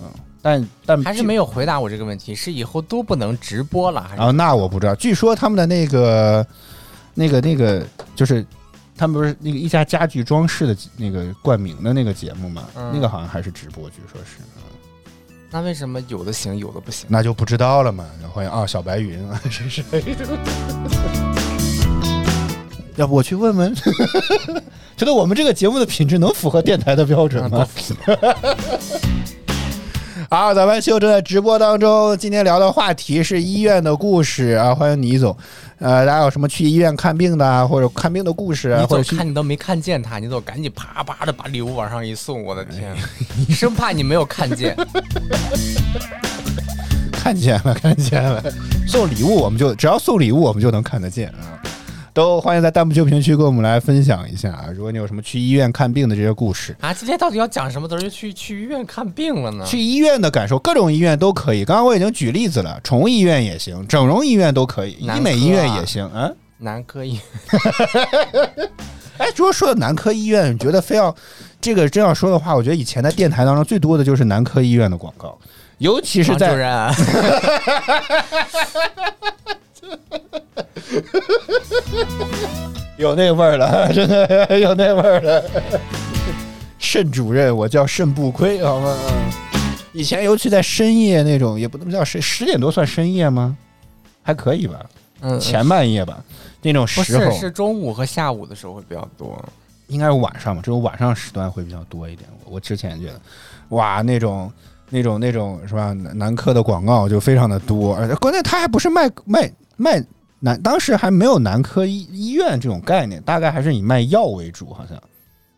[0.00, 0.10] 嗯，
[0.42, 4.22] 但但还是没有回答我这个问题，是以后都不能直播了，还是？
[4.22, 4.94] 啊，那我不知道。
[4.96, 6.46] 据说他们的那个、
[7.14, 8.44] 那个、那个，就是
[8.96, 12.64] 他们不是那个一家家具装饰的那个冠名的那个节目嘛？
[12.74, 14.38] 嗯那个好像还是直播，据说是。
[14.56, 14.62] 嗯
[15.48, 17.06] 那为什么有的行，有的不行？
[17.08, 18.04] 那就不知道了嘛。
[18.32, 19.84] 欢迎啊，小白云啊， 是谁？
[22.96, 23.72] 要不我去问问，
[24.96, 27.66] 觉得我们这个节目的品质能符合电台的标准吗？
[30.28, 32.18] 好，咱们秀正在直播当中。
[32.18, 35.34] 今天聊的话题是医院的故事啊，欢迎倪总。
[35.78, 42.96] 呃，大家有什么去医院看病的啊，或者看病的故事啊，或者去看你都没看见他，你走赶紧啪啪的把礼物往上一送，我的天，
[43.54, 44.74] 生怕你没有看见。
[47.12, 48.42] 看见了，看见了。
[48.86, 51.60] 送礼物我们就只要送礼物我们就能看得见啊。
[52.16, 54.68] 都欢迎在弹幕区评论区跟我们来分享一下啊！
[54.74, 57.86] 如果你有什么去医院看病的这些故事，啊，今天到底要讲什么？
[57.86, 59.62] 都是去去医院看病了呢？
[59.66, 61.62] 去医院的感受，各种医院都可以。
[61.62, 66.30] 刚刚我已经举例子了，宠物医院也行，整容医院都可以，啊医美医院也行啊。
[66.56, 67.20] 男科医
[69.18, 71.14] 哎，如果说到男科医院，你觉得非要
[71.60, 75.38] 这个真要说的话，我觉得以前在电台当中最多的就是男科医院的广告，
[75.76, 76.94] 尤其是在王主任，啊
[82.96, 84.26] 有那味儿了， 真的
[84.58, 85.44] 有那味儿了。
[86.78, 88.96] 肾主任，我叫肾不亏，好吗？
[89.92, 93.56] 以前尤其在深夜那种，也不能叫深，十点多算深夜吗？
[94.22, 94.84] 还可以吧，
[95.20, 96.22] 嗯，前半夜吧，
[96.62, 99.42] 那种时候是是中午和下午的时候会比较多。
[99.88, 102.28] 应该是晚上吧，只有晚上时段会比较多一点。
[102.44, 103.20] 我我之前觉得，
[103.68, 104.50] 哇，那种
[104.90, 105.92] 那种那种是吧？
[105.92, 110.02] 男男科的广告就非常的多，而且关键他还不是卖卖卖
[110.40, 115.00] 男，当时还没有男科医医院这种概念，大概还是以卖药为主，好像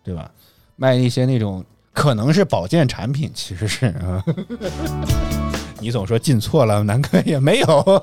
[0.03, 0.31] 对吧？
[0.77, 4.23] 卖一些那种可能是保健产品，其实是啊。
[5.81, 8.03] 你总说进错了，男科也没有，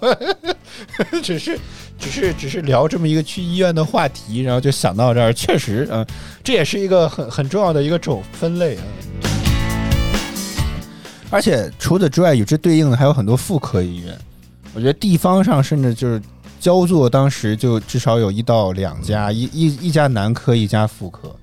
[1.21, 1.59] 只是
[1.99, 6.05] 只是只是聊这么一个去医院的话题，然后就想到这儿，确实，嗯、
[6.41, 8.83] 这也是一个很很重要的一个种分类啊。
[11.29, 14.17] 而且除此之外，与之对应的还有很多妇科医院。
[14.75, 16.21] 我觉得地方上甚至就是
[16.59, 21.33] 焦作当时就至少有一到两家，一一一家男科，一家妇科，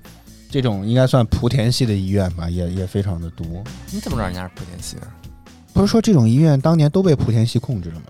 [0.51, 3.45] 这种应该算莆田系的医院吧，也也非常的多。
[3.91, 5.07] 你怎么知道人家是莆田系的？
[5.73, 8.05] 不是说这种医院当年都被莆田系控制了吗？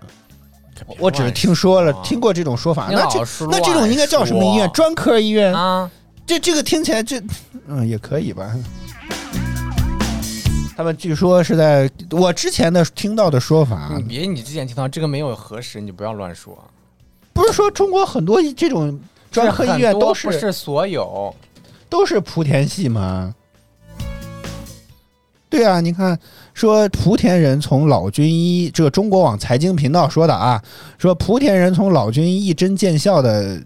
[0.98, 2.88] 我只是听说了，听过这种说法。
[2.90, 4.70] 那这那这种应该叫什么医院？
[4.72, 5.54] 专科医院？
[5.54, 5.90] 啊，
[6.26, 7.22] 这这个听起来这，
[7.66, 8.54] 嗯，也可以吧。
[10.76, 16.56] 他们据说是在我之前的听到的说法，你别你之前听到这个没有核实，你不要乱说。
[17.32, 18.98] 不是说中国很多这种
[19.30, 21.34] 专科医院都是是所有，
[21.88, 23.34] 都是莆田系吗？
[25.48, 26.18] 对啊，你看
[26.52, 30.60] 说莆田人从老军医，这个中国网财经频道说的啊，
[30.98, 33.62] 说莆田人从老军医一针见效的，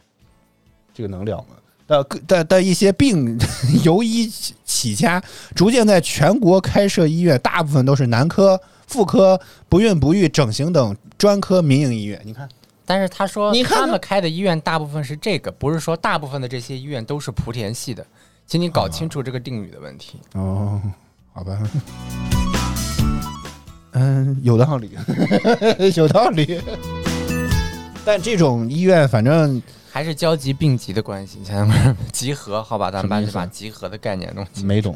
[0.92, 1.55] 这个能了吗？
[1.86, 3.38] 的的的一些病
[3.84, 4.30] 由医
[4.64, 5.22] 起家，
[5.54, 12.20] 逐渐在全国开设医院，大部分都是男科、妇科、不孕不育、整形等专科民营医院。
[12.24, 12.48] 你看，
[12.84, 18.04] 但是他说你看他们开的医院大部分是这个，不是说大部分的这些医院都是莆田系的，
[18.46, 20.18] 请你搞清楚这个定语的问题。
[20.34, 20.80] 哦，
[21.32, 21.58] 好吧，
[23.92, 24.90] 嗯，有道理，
[25.96, 26.60] 有道理。
[28.04, 29.60] 但这种医院，反正
[29.96, 34.46] 还是交集并集的关系，想想看，集合，好吧，咱们把什么意思把集合的概念弄。
[34.62, 34.94] 没懂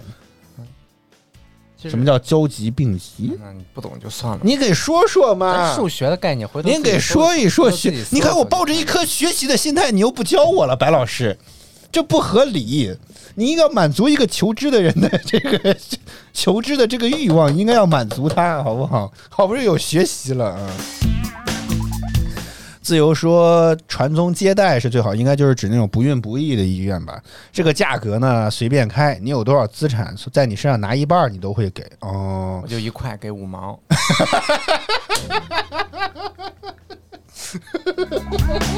[1.78, 3.34] 什么叫交集并集。
[3.42, 4.40] 那你不懂就算了。
[4.42, 11.34] 你给说说嘛，数学的概念，回头您给说一说学你看我抱着一颗学习的心态，你又不教我了，白老师，
[11.90, 12.94] 这不合理。
[13.36, 15.74] 你应该满足一个求知的人的这个
[16.34, 19.10] 求知的这个欲望，应该要满足他，好不好？
[19.30, 20.70] 好不容易有学习了啊。
[22.82, 27.20] 自由说传宗接代是最好，应该就是指那种不孕不育的医院吧。
[27.52, 32.68] 这个价格呢随便开，你有多少资产，在你身上拿一半你都会给哦我。
[32.68, 33.78] 就一块给五毛。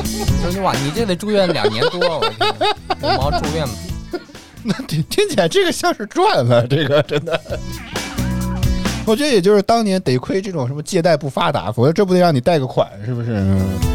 [0.05, 2.55] 你说你哇，你这得住院两年多，我天，
[3.03, 3.67] 五毛住院
[4.65, 7.41] 那听听起来这个像是赚了， 这个真的。
[9.05, 13.33] 我觉得也就是当年得亏这种什么借贷不发达，否则这不得让你贷个款，是不是？
[13.35, 13.92] 嗯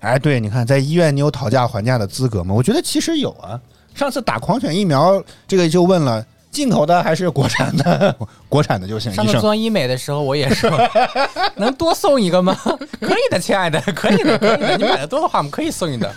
[0.00, 2.54] 哎，对，你看在医院你有讨价还价的资格吗？
[2.54, 3.60] 我觉得其实有啊。
[3.94, 8.16] 上次打狂犬疫苗，这个就问了，进口的还是国产的？
[8.48, 9.12] 国产的就行。
[9.12, 10.70] 上次做医美的时候，我也说，
[11.56, 12.56] 能多送一个吗？
[13.00, 14.76] 可以的，亲爱的，可以的，可以的。
[14.78, 16.10] 你买的多的话，我们可以送你的。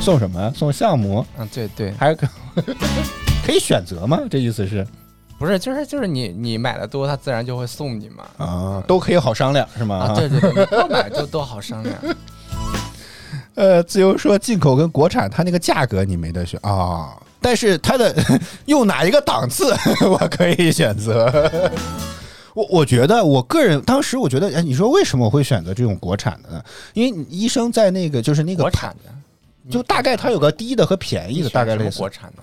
[0.00, 0.50] 送什么？
[0.56, 1.26] 送项目？
[1.36, 2.26] 嗯，对对，还可
[3.44, 4.20] 可以选择吗？
[4.30, 4.86] 这意思是
[5.38, 8.24] 不是，就是就是你你买的多，他自然就会送你嘛。
[8.38, 9.96] 啊，都可以好商量是吗？
[9.96, 11.94] 啊，对对对，你多买就多好商量。
[13.54, 18.14] 呃，自由说进口跟国产，它那个价格你没得选啊、但是它的
[18.66, 19.74] 用哪一个档次，
[20.08, 21.50] 我可以选择。
[22.54, 26.62] 我我觉得，我个人当时我觉得，哎，你说为什么我会选择这种国产的呢？
[26.92, 32.42] 因为医生在那个就是那个国产的，就大概它有个低的和便宜的，大概类似国，产的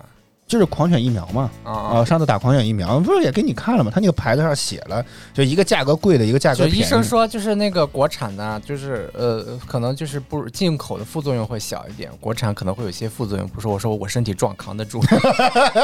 [0.50, 1.50] 就是狂犬疫苗嘛。
[1.64, 3.90] 啊啊，上次打狂犬疫苗不是也给你看了吗？
[3.94, 6.80] 他那个牌子上写了，就一个价格贵的，一个价格就便宜。
[6.80, 13.48] 医生说，就是那个国产的，就是呃，可能就是不进口的副作用会小一点，国产可能会有些副作用。
[13.48, 15.00] 不是我说我身体壮扛得住，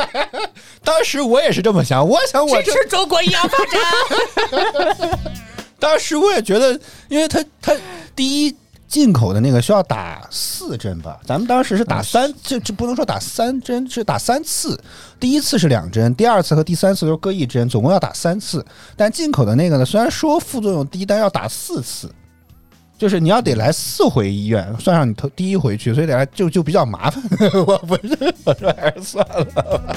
[0.83, 5.19] 当时我也是这么想，我想我这支持中国医药发展。
[5.77, 7.75] 当时我也觉得，因为他他
[8.15, 8.55] 第一
[8.87, 14.79] 进口的那个需要打四针吧，咱们当时是打三，这这不能说打三针，是打三次。
[15.19, 18.65] 第一次是两针，第二次和第三次都是各一针，总共要打三次。
[18.95, 22.09] 但进口的那个呢，虽然说副作用低，但要打四次。
[22.97, 27.21] 就是你要得来四回医院，算上你头第一回去，所以得来就就比较麻烦。
[27.67, 29.95] 我不是，我说还是算了。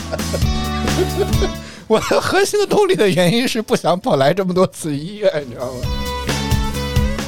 [1.86, 5.80] 我的核心的动力的原因是不想跑来这么多次医院，你知道吗？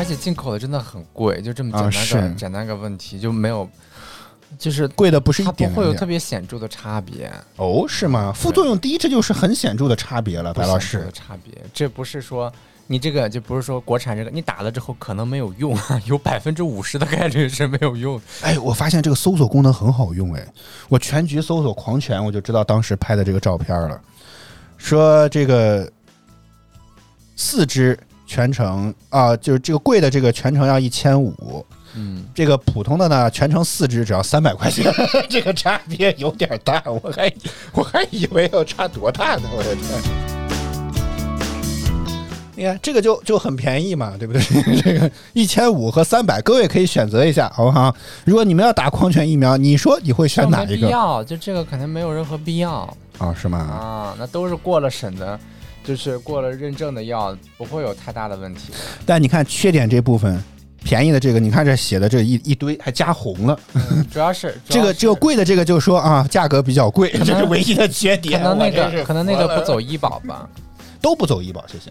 [0.01, 3.69] 而且进口的真的很贵，就这么简单个、啊简单个问题就没有，
[4.59, 7.31] 就是贵的不是一它不点会有特别显著的差别。
[7.57, 8.33] 哦，是吗？
[8.35, 11.07] 副作用低，这就是很显著的差别了，白老师。
[11.13, 12.51] 差别，这不是说
[12.87, 18.19] 你这个就不是说国产这个你打了之后可能没有用，有百分之五十的概率是没有用。
[18.41, 20.47] 哎，我发现这个搜索功能很好用，哎，
[20.89, 24.01] 我全局搜索狂犬，我就知道当时拍的这个照片了。
[24.79, 25.93] 说这个
[27.37, 27.99] 四支
[28.31, 31.67] 全程啊，就是这个贵的这个全程要一千五，
[31.97, 34.85] 嗯，这个普通的呢全程四支只要三百块钱，
[35.29, 37.33] 这个差别有点大，我还
[37.73, 39.85] 我还以为要差多大呢，我的天！
[42.55, 44.41] 你看这个就就很便宜嘛，对不对？
[44.81, 47.93] 这个一千五和三百，各位可以选择一下，好不好？
[48.25, 53.35] 如果你们要打狂犬疫苗，你说你会选哪一个必要，就这个肯定没有任何必要啊？
[53.35, 53.59] 是吗？
[53.59, 55.41] 啊，那都是过了审的，
[55.85, 58.73] 就是过了认证的药，不会有太大的问题。
[59.05, 60.43] 但你看缺点这部分，
[60.85, 63.59] 便宜的这个，你看这写的这一一堆还加红了，
[64.11, 68.49] 主要是 这个这个贵的这个就说啊价格比较贵，这是唯一的缺点可。
[68.49, 70.49] 能那个可能那个不走医保吧，
[71.01, 71.91] 都不走医保，谢谢。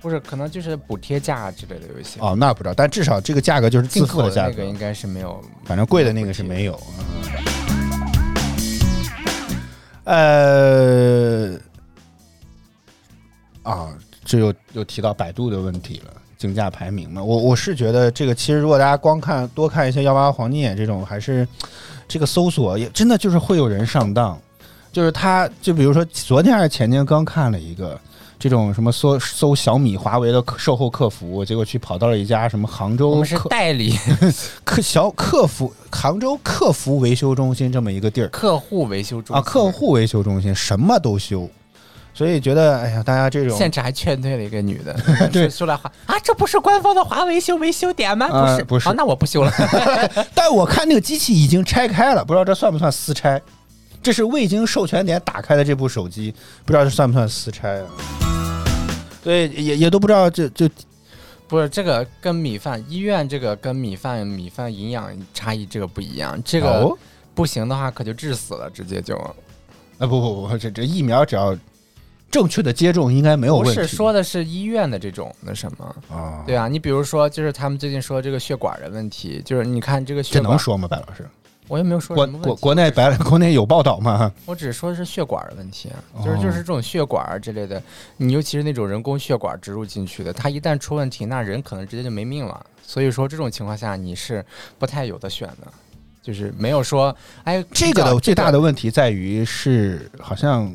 [0.00, 2.20] 不是，可能就是补贴价之类的有一些。
[2.20, 5.42] 哦，那不知道，但至少这个价格就是自付的价格那个，应该是没有。
[5.64, 6.78] 反正贵的那个是没有。
[10.04, 11.58] 呃，
[13.64, 13.88] 啊，
[14.24, 17.20] 这又又提到百度的问题了，竞价排名嘛。
[17.20, 21.46] 我我是觉得这个，其实如果大家光看多看一些幺八八黄金眼这种，还是
[22.06, 24.38] 这个搜索也真的就是会有人上当。
[24.92, 27.98] 就是他，就比如说昨天还是前天刚看了一个
[28.38, 33.98] 这种什么搜 搜小米、华为的售后客服，结果去跑到了一家什么杭州我们是代理
[34.62, 41.50] 客小客服杭州客服维修中心这么一个地儿客户维修中啊，客户维修中心什么都修，
[42.14, 44.94] 所以觉得哎呀，大家这种现场还劝退了一个女的，
[45.32, 48.28] 对说说来话啊，这不是官方的华为修维修点吗？
[48.28, 49.52] 不是，啊不是啊，那我不修了。
[50.32, 53.42] 但我看那个机器已经拆开了，不知道这算不算私拆？
[54.00, 56.32] 这是未经授权点打开的这部手机，
[56.64, 57.86] 不知道这算不算私拆啊？
[59.22, 60.68] 对，也也都不知道这就
[61.48, 66.96] 不是这个跟米饭医院这个跟米饭米饭营养差异这个不一样，这个哦
[67.34, 71.56] 不行的话可就致死了，直接就啊不不不，这这疫苗只要
[72.34, 73.74] 正确的接种应该没有问题。
[73.74, 75.96] 是说的是医院的这种那什么。
[76.10, 81.24] 啊，对啊，你比如说，就是他们最近说这个血管的问题，就是你看这个血管，这能说吗，白老师？
[81.68, 84.30] 我也没有说国什么国国内白国内有报道吗？
[84.46, 87.80] 我只是说是血管的问题啊，就是哦就是这种血管之类的，
[88.16, 92.66] 你尤其是那种人工血管植入进去的，它一旦出问题，那人可能直接就没命了。
[92.82, 94.44] 所以说这种情况下你是
[94.78, 95.72] 不太有的选的，
[96.20, 100.70] 就是没有说哎这个的最大的问题在于是好像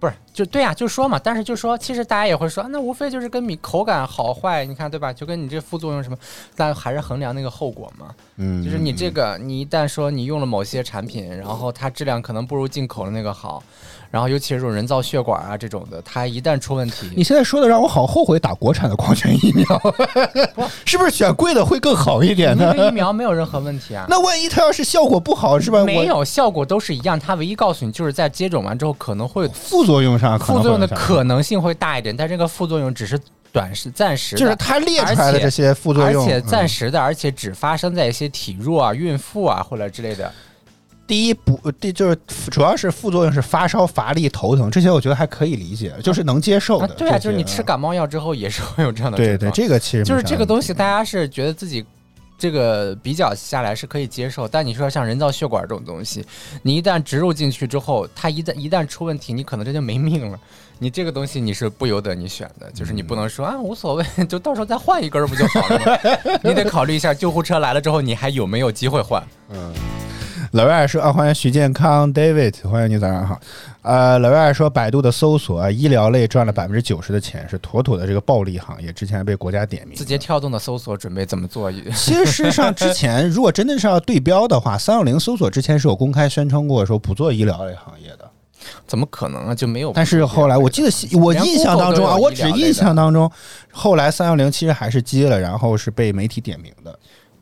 [0.00, 5.12] 不是就对呀、就说嘛，但是就说其实大家也会说，那无非就是跟米口感好坏，你看对吧？
[5.12, 6.16] 就跟你这副作用什么，
[6.56, 8.06] 但还是衡量那个后果嘛。
[8.36, 13.62] 嗯，就是你这个，你一旦说你用了某些产品，然后它质量可能不如进口的那个好，
[14.10, 19.66] 然后尤其是这种人造血管啊这种的，它一旦出问题，你现在说的让我好后悔打国产的狂犬疫苗，
[20.84, 22.82] 是不是选贵的会更好一点呢那？
[22.82, 24.06] 个疫苗没有任何问题啊。
[24.10, 25.84] 那万一它要是效果不好，是吧？
[25.84, 33.16] 没有效果都是一样，它唯一告诉你就是在接种完之后可能会副作用上可能副作用的可能性会大一点，但这个副作用只是
[33.52, 40.32] 短时暂时的，就是它列出来的这些副作用，而且暂嗯时的，而且只发生在一些体弱啊、孕妇啊或者之类的。
[41.10, 42.16] 第一不第就是
[42.52, 51.84] 主要是副作用是发烧、乏力、头疼，这些我觉得还可以理解，就是能接受的。，啊对啊，就是你吃感冒药之后也是会有这样的对对，这个其实就是这个东西，大家是觉得自己
[52.38, 56.24] 这个比较下来是可以接受，但你说像人造血管这种东西，
[56.62, 60.38] 你一旦植入进去之后，它一旦一旦出问题，你可能这就没命了。
[60.78, 66.38] 你这个东西你是不由得你选的，就是你不能说啊无所谓，就到时候再换一根儿不就好了吗？
[66.44, 69.20] 你得考虑一下救护车来了之后，你还有没有机会换？
[70.52, 73.38] 老外说啊，欢迎徐健康 David，欢迎你，早上好。
[73.82, 80.04] 呃，老外说百度的搜索啊，医疗类赚了百分之九十的钱，是妥妥的这个暴利行业，之前被国家点名字。
[80.04, 81.70] 节跳动的搜索准备怎么做？
[81.94, 88.28] 其实事实上，之前如果真的是要对标的话，三六零搜索之前是有公开宣称过说不做医疗类行业的。
[88.88, 89.54] 怎么可能啊？
[89.54, 89.92] 就没有？
[89.94, 93.30] 但是后来我记得我印象当中啊，我只印象当中，
[93.70, 96.98] 后来三六零其实还是接了，然后是被媒体点名的。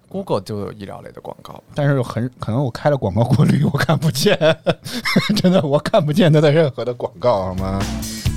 [0.08, 4.36] Google 就有医疗类的广告，但是很可能我开了广告过滤，我看不见，
[5.36, 7.78] 真的我看不见它的任何的广告，好吗？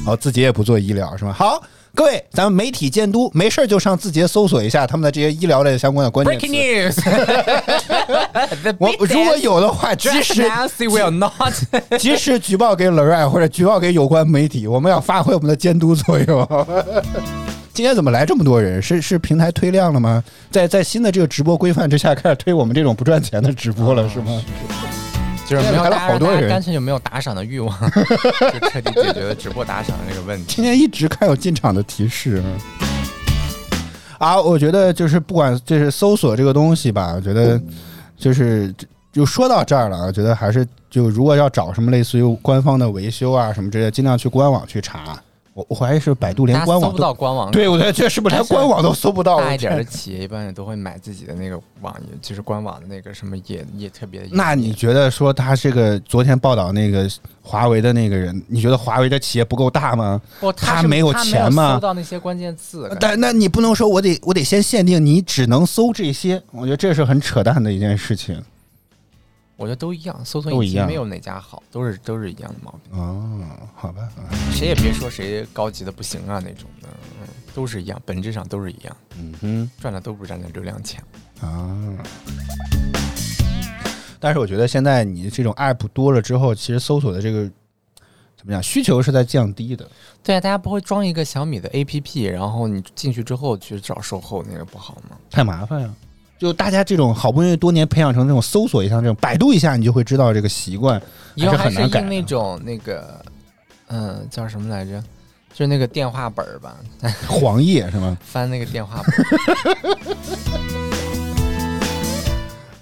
[0.06, 1.32] 好，字节也不做医疗是吗？
[1.32, 1.62] 好，
[1.96, 7.02] 各位，咱们媒体监督，没事儿就上字节搜索一下他们的这些医疗类相关的关键 Breaking 词。
[7.02, 11.54] news 我如果有的话，及时 Nancy will not
[12.00, 16.48] 及时举报给 Lorraine 或者举报给有关媒体，我们要发挥我们的监督作用。
[17.74, 18.82] 今天怎么来这么多人？
[18.82, 20.24] 是是平台推量了吗？
[20.50, 24.42] 在在新的这个直播规范之下，开始推我们这种不赚钱的直播了，是吗？
[25.48, 30.56] 就是没有来了好多人干脆就没有打赏的欲望， 就彻底解决了直播打赏的那个问题。
[30.56, 32.42] 今天一直看有进场的提示。
[34.18, 37.60] 啊，我觉得就是不管就是搜索这个东西吧，我觉得
[38.18, 38.74] 就是
[39.12, 45.22] 就说到这儿了，我觉得还是就如果要找什么类似于官方的维修啊什么之类，尽量去官网去查。
[45.62, 49.40] 我我怀疑是百度连官网都搜不到官网，对，我觉得这是不是连官网都搜不到？
[49.40, 54.22] 大一点的企业一般也都会买自己的那个网页，就是官网的那个什么也也特别。
[54.32, 57.10] 那你觉得说他这个昨天报道那个
[57.42, 60.22] 华为的那个人，你觉得华为的企业不够大吗？
[60.40, 68.42] 不，是他没有钱吗搜到那些关键字，但那你不能说我得我得先限定你只能搜这些，我觉得这是很扯淡的一件事情。
[69.62, 73.00] 我觉得都一样，搜索引擎没有哪家好，都是都是一样的毛病。
[73.00, 73.46] 哦，
[73.76, 76.88] 好吧，啊谁也别说谁高级的不行啊那种的，
[77.22, 79.72] 嗯，都是一样，本质上都是一样，嗯哼。
[79.80, 81.00] 赚的都不是咱的流量钱。
[81.42, 81.96] 啊。
[84.20, 87.44] 但是我觉得现在你这种 app 多了之后，其实搜索的这个
[88.36, 89.88] 怎么讲，需求是在降低的。
[90.24, 95.16] 对啊，大家不会装一个小米的 APP，然后你进去之后去找售后，那个不好吗？
[95.30, 95.94] 太麻烦呀。
[96.42, 101.00] 就大家这种好不容易多年培养成这种搜索一下这种百度一下，你就会知道这个习惯，
[101.36, 103.24] 以后还很难改那种那个，
[103.90, 105.00] 嗯，叫什么来着？
[105.54, 106.78] 就是那个电话本儿吧，
[107.30, 108.18] 黄页是吗？
[108.24, 109.98] 翻那个电话本儿。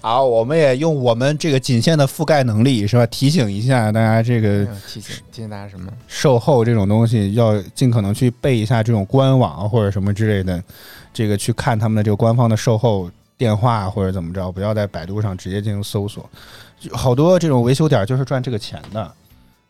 [0.00, 5.92] 好，我们也用我们这个仅限的覆盖能力是吧，提醒一下大家，这个提醒提醒大家什么？
[6.08, 10.64] 售后这种东西要尽可能去备一下这种官网或者什么之类的，
[11.12, 13.10] 这个去看他们的这个官方的售后
[13.40, 16.28] 电话或者怎么着，不要在百度上直接进行搜索。
[16.78, 19.10] 就好多这种维修点就是赚这个钱的，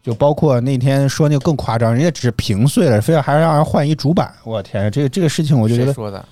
[0.02, 6.24] 就包括那天说那个更夸张，人家只是屏碎了，非要还让人换一主板，我天，这个这个事情我就觉得，说的？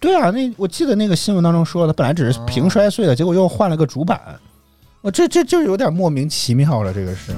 [0.00, 4.18] 对啊，那我记得那个新闻当中说的，本来只是屏摔碎了，结果又换了个主板，
[5.02, 7.32] 我这这就有点莫名其妙了，这个是。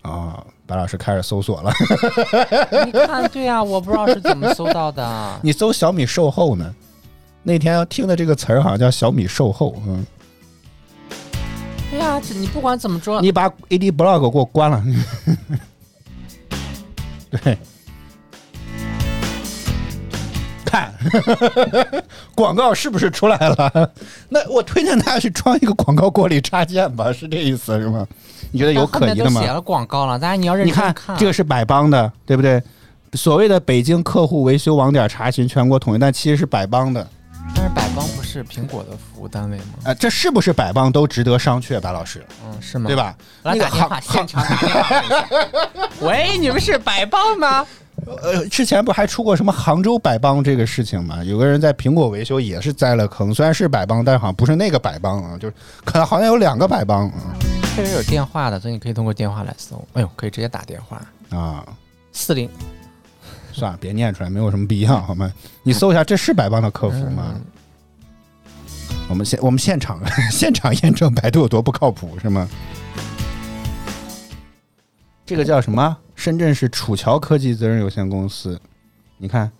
[0.00, 1.70] 啊，白老师开始搜索了。
[2.86, 5.06] 你看，对啊、我不知道是怎么搜到的。
[5.44, 6.74] 你搜小米售后呢？
[7.48, 10.04] 那天听的这个词儿好像叫小米售后，嗯，
[11.90, 14.84] 对呀、这你不管怎么说，你把 AD Blog 给我关了。
[17.30, 17.56] 对，
[20.62, 20.92] 看
[22.36, 23.92] 广告是不是出来了？
[24.28, 28.06] 那我推荐大家去装一个广告过滤插件吧，是这意思是吗？
[28.50, 29.46] 你觉得有可疑的吗写？
[29.46, 31.16] 了广告了，大家你要认你看真看。
[31.16, 32.62] 这个是百邦的，对不对？
[33.14, 37.08] 所谓的北京客户维修网点查询全国统一，但其实是百邦的。
[37.54, 39.64] 但是百邦不是苹果的服务单位吗？
[39.84, 42.86] 啊，这是不是百邦都值得商榷，白老师，嗯，是吗？
[42.86, 42.96] 对？
[42.96, 43.16] 吧？
[43.42, 45.28] 来那个打电话，行现场打电话一下。
[46.06, 47.66] 喂，你们是百邦吗？
[48.22, 51.22] 呃，之前不还出过什么杭州百邦这个事情吗？
[51.24, 57.34] 有个人在苹果维修也是栽了坑，虽然是百邦，但好像不是那个百邦啊，就是可能好像有两个百邦啊
[57.76, 59.84] 这是有电话的，所以你可以通过电话来搜。
[59.94, 61.00] 哎呦，可以直接打电话，
[61.36, 61.64] 啊。
[62.12, 62.48] 四零
[63.58, 65.32] 算了，别念出来，没有什么必要，好吗？
[65.62, 67.34] 你搜一下，这是百邦的客服吗？
[67.34, 67.44] 嗯
[69.10, 72.46] 我们现我们现场 现场验证百度有多不靠谱是吗？
[75.24, 75.96] 这个叫什么？
[76.14, 78.60] 深圳市楚桥科技责任有限公司，
[79.16, 79.50] 你看，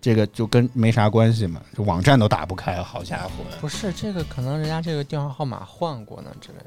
[0.00, 3.30] 这个就跟没啥关系嘛，这网站都打不开，好家伙！
[3.60, 6.66] 不是这个，可能人家这个电话号码换过呢之类的。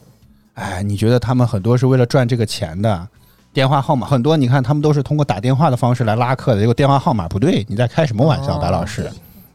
[0.56, 3.08] 哎，你觉得他们很多是为了赚这个钱的？
[3.56, 9.10] 电话号码很多，你看他们都是通过打电话的方式来拉客的，结果电话号码不对，你在开什么玩笑，哦白老师？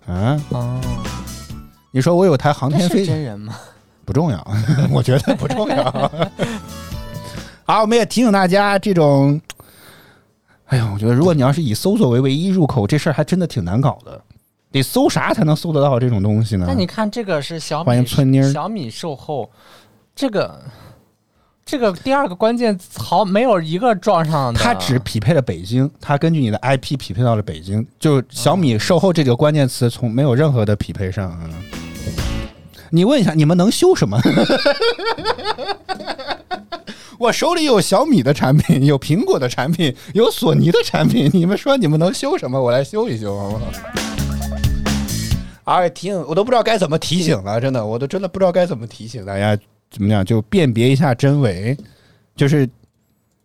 [0.07, 0.81] 嗯，哦，
[1.91, 3.55] 你说我有台航天飞真人吗？
[4.07, 4.43] 不重要，
[4.91, 6.11] 我觉得不重要。
[7.65, 9.39] 好，我们也提醒大家，这种，
[10.69, 14.19] 哎呀，我觉得如果你要是以搜索为唯一入口，这事儿还真的挺难搞的。
[14.73, 16.65] 得搜啥才能搜得到这种东西呢？
[16.67, 19.51] 那你看这个是小米，欢迎村妮儿小米售后，
[20.15, 20.59] 这个
[21.65, 24.59] 这个第二个关键词好没有一个撞上的。
[24.59, 31.39] 它只匹配了北京，它根据你的 IP 匹配到了北京，就小米售后这个关键词从没有任何的匹配上。
[31.45, 31.51] 嗯
[32.93, 34.21] 你问一下，你们能修什么？
[37.21, 42.61] 我手里有小米的产品，有苹果的产品，有索尼的产品，你们说你们能修什么？
[42.61, 43.63] 我来修一修，好不好？
[45.67, 49.57] 哎，提醒我都不知道该怎么提醒了，真的，我都真的不知道该怎么提醒大家，
[49.91, 51.77] 怎么样就辨别一下真伪，
[52.37, 52.69] 就是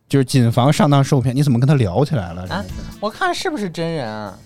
[0.07, 1.35] 就是谨防上当受骗。
[1.35, 2.43] 你怎么跟他聊起来了？
[2.49, 2.63] 啊，
[2.99, 4.37] 我看是不是真人啊？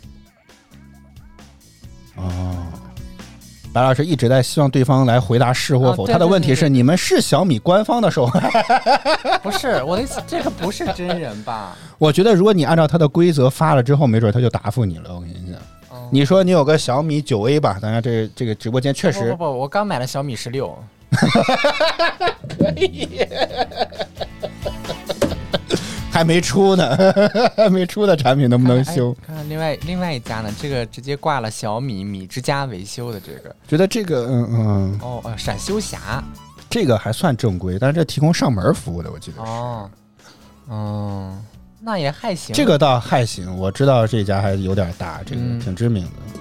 [2.15, 2.57] 哦，
[3.71, 6.07] 白老师一直在希望对方来回答是或否。
[6.07, 8.39] 他的问题是：你们是小米官方的售后？
[9.43, 11.75] 不是我的意思，这个不是真人吧？
[11.97, 15.13] 我觉得如果你按照他的规则发了之后，没准他就答复你了。
[15.13, 17.77] 我跟你讲，哦你说你有个小米九 A 吧？
[17.81, 20.77] 当然这这个直播间确实不不不，我刚买了小米十六，
[26.11, 26.97] 还没出呢，
[27.55, 29.15] 还没出的产品能不能修？
[29.21, 36.21] 哎看看另外另外一家呢，这个直接挂了小米米之家维修的这个，觉得这个嗯嗯，哦呃闪修侠，
[36.69, 39.49] 这个还算正规，但是这提供上门服务的，我记得是。
[39.49, 39.89] 哦，
[40.69, 41.41] 嗯，
[41.79, 42.53] 那也还行。
[42.53, 46.38] 这个倒还行，我知道这家还有点大，这个嗯挺知名的。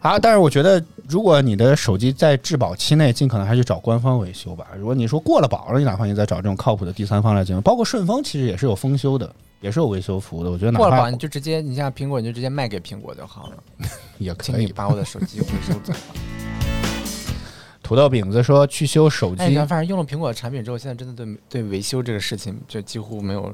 [0.00, 4.68] 啊，但是我觉得，如果你的手机在质保期内，尽可能还是找官方维修吧。
[4.76, 10.50] 如果你说过了保了，你哪怕你再找这种靠谱的第三方来进行，包括顺丰其实也是有封修的，也是有维修服务的。
[10.50, 13.56] 我觉得过了保你就直接，你像苹果你就直接卖给苹果就好了，
[14.18, 14.58] 也可以吧。
[14.58, 15.98] 请你把我的手机回收走吧。
[17.82, 23.52] 土豆饼子说去修手哎，机，反正用了苹果的产品之后，现在真的对对维修这个事情就几乎没有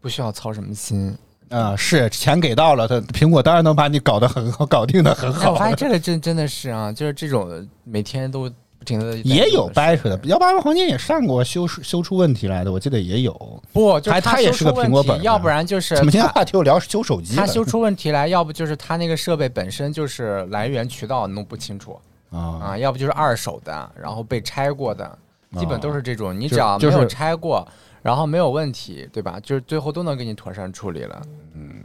[0.00, 1.16] 不需要操什么心。
[1.50, 5.56] 啊、是钱给到了，他苹果当然能把你搞得很好，搞定的很哎，好我。
[5.56, 13.62] 发现这个真真的是啊，就是这种每天都不停的也有掰扯的，幺八八黄金也上过修修出问题来的，我记得也有。
[13.72, 17.40] 不，就他也是个苹果本要不然就是怎么今天他话题又聊修手机了？
[17.40, 21.98] 他修出问题来，要不就是他那个设备本身就是来源渠道弄不清楚
[22.30, 25.18] 啊啊，要不就是二手的，然后被拆过的，
[25.58, 26.38] 基本都是这种。
[26.38, 27.66] 你只要没有就是拆过，
[28.02, 29.38] 然后没有问题，对吧？
[29.42, 31.22] 就是最后都能给你妥善处理了。
[31.54, 31.82] 嗯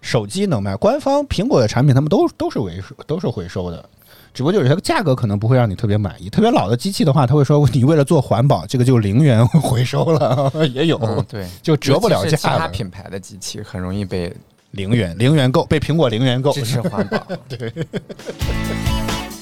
[0.00, 3.84] 手机能卖，官方苹果的产品他们都都是回收，都是回收的，
[4.32, 6.30] 只不过就是它价格可能不会让你特别满意。
[6.30, 12.46] 特别老的机器的话，他会说你为了做环保，这个就零元回收了， 也有，嗯，对，就折不了价其。
[12.46, 14.32] 他品牌的机器很容易被
[14.70, 17.18] 零元零元购被苹果零元购，支持环保。
[17.48, 17.72] 对。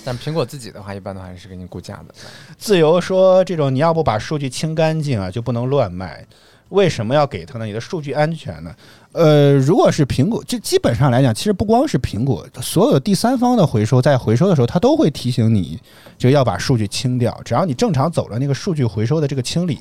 [0.06, 2.14] 但苹果自己的话，一般都还是给你估价的。
[2.56, 6.24] 自由说这种你要不把数据清干净啊，就不能乱卖。
[6.68, 7.64] 为什么要给他呢？
[7.64, 8.74] 你的数据安全呢？
[9.12, 15.80] 呃，如果是苹果，就基本上来讲，其实不光是苹果，所有第三方的回收，在回收的时候，它都会提醒你，
[16.18, 17.40] 就要把数据清掉。
[17.44, 19.78] 只要你正常走了那个数据回收的这个清理，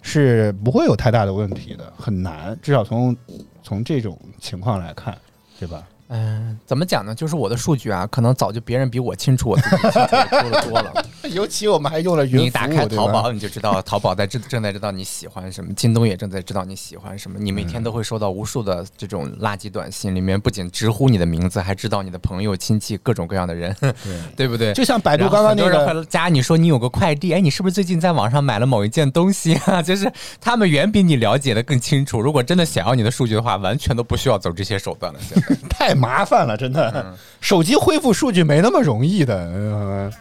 [0.00, 2.56] 是不会有太大的问题的，很难。
[2.62, 3.16] 至少从
[3.62, 5.18] 从这种情况来看，
[5.58, 5.82] 对吧？
[6.08, 7.14] 嗯，怎么讲呢？
[7.14, 11.06] 就是我的数据啊，可能早就别人比我清楚我自己清楚的多了多了。
[11.34, 17.38] 尤其我们还用了云你打开淘宝，你就知道淘宝在正正在知道你喜欢什么，京东也正在知道你喜欢什么。
[17.38, 23.74] 你每天都会收到无数的这种垃圾短信，里面不仅直呼你的名字，还知道你的朋友、亲戚各种各样的人，
[24.36, 24.72] 对不对？
[24.72, 29.80] 就像百度刚刚那个加你说你有个快递，哎，你是不是最近在网上买了某一件东西啊？
[29.82, 30.10] 就是
[30.40, 32.20] 他们远比你了解的更清楚。
[32.20, 35.18] 如果真的想要你的数据的话，完全都不需要走这些手段了。
[35.20, 37.14] 现在太麻烦了，真的。
[37.40, 39.38] 手机恢复数据没那么容易的。
[39.52, 40.12] 嗯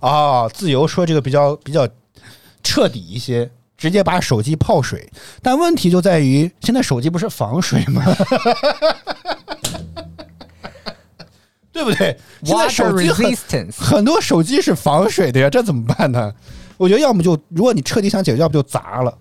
[0.00, 1.88] 哦，自由说这个比较比较
[2.62, 5.10] 彻底一些，直接把手机泡水。
[5.42, 8.04] 但问题就在于，现在手机不是防水吗？
[11.72, 12.18] 对不对？
[12.42, 13.32] 现在手机很
[13.72, 16.34] 很多手机是防水的呀，这怎么办呢？
[16.76, 19.16] 我觉得要么就，如果你彻底想解决，要不就砸了。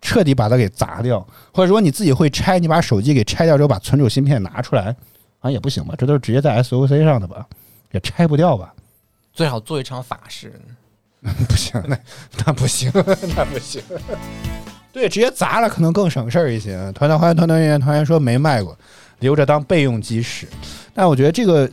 [0.00, 1.24] 彻底把它给砸掉，
[1.54, 4.86] 或者说你自己会拆，你把手机给拆掉之后，把存储芯片拿出来，
[5.38, 5.94] 好像也不行吧？
[5.96, 7.46] 这都是直接在 SOC 上的吧？
[7.92, 8.74] 也拆不掉吧？
[9.32, 10.52] 最好做一场法事。
[11.48, 11.96] 不行，那
[12.44, 12.90] 那不行，
[13.36, 13.80] 那不行。
[14.92, 16.76] 对，直接砸了可能更省事儿一些。
[16.92, 18.76] 团团欢团团圆圆团圆说没卖过，
[19.20, 20.48] 留着当备用机使。
[20.92, 21.70] 但我觉得这个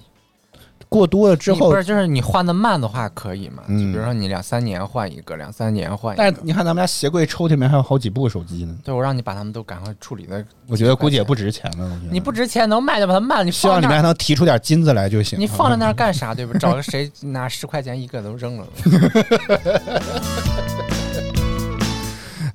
[0.90, 3.62] 过多了之后不，是就是你换的慢的话可以嘛？
[3.68, 6.24] 就嗯比如说你两三年换一个，两三年换一个。
[6.24, 11.86] 但你看咱们家鞋柜抽屉里面还有好几部手机呢，对，我让你把它们都赶快处理的，我觉得估计也不值钱了。
[11.86, 15.40] 我觉得你不值钱能卖就把它卖了，你希望里面还能提出点金子来就行。
[15.40, 16.34] 你放在那儿干啥？
[16.34, 16.58] 对吧？
[16.60, 18.68] 找个谁拿十块钱一个都扔了。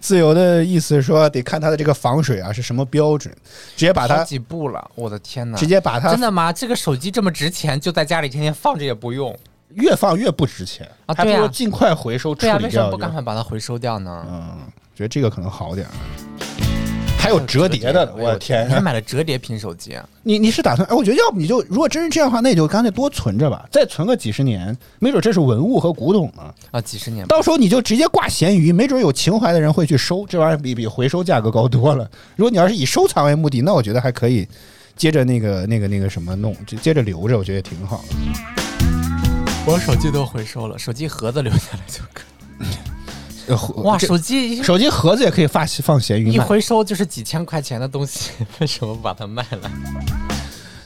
[0.04, 3.34] 自由的意思是说，得看它的这个防水啊是什么标准，
[3.74, 5.56] 直接把好它几步了，我的天哪！
[5.56, 6.52] 直接把它真的吗？
[6.52, 9.34] 这个手机这么值钱，就在家里天天放着也不用
[9.70, 12.76] 越放越不值钱啊对啊还不如尽快回收处对啊，理掉就。
[12.76, 14.26] 为什么不赶快把它回收掉呢？
[14.28, 14.58] 嗯，
[14.94, 15.90] 觉得这个可能好点儿。
[17.24, 18.72] 还有折叠的，我的天你！
[18.74, 20.06] 还买了折叠屏手机啊？
[20.22, 20.86] 你你是打算？
[20.90, 26.54] 哎，我觉得要不你就如果真是这样的话，那你就干脆多存着吧，再存个几十年，没准这是文物和古董呢。
[26.70, 27.26] 啊，几十年。
[27.26, 32.06] 到时候你就直接挂闲鱼，没准有情怀的人会去收，这玩意儿比比回收价格高多了。
[32.36, 34.46] 如果你要是以收藏为目的，那我觉得还可以
[34.94, 38.14] 接着那个那个那个什么弄，就接着留着，我觉得也挺好的。
[39.66, 42.22] 我手机都回收了，手机盒子留下来就可
[42.60, 42.66] 以。
[43.46, 46.32] 呃哇，这手机手机盒子也可以放放闲鱼卖。
[46.32, 49.70] 一回收就是几千块钱的东西， 为什么不把它卖了？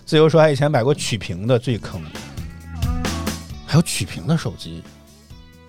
[0.05, 2.03] 自由说，他以前买过曲屏的最坑，
[3.67, 4.83] 还有曲屏的手机，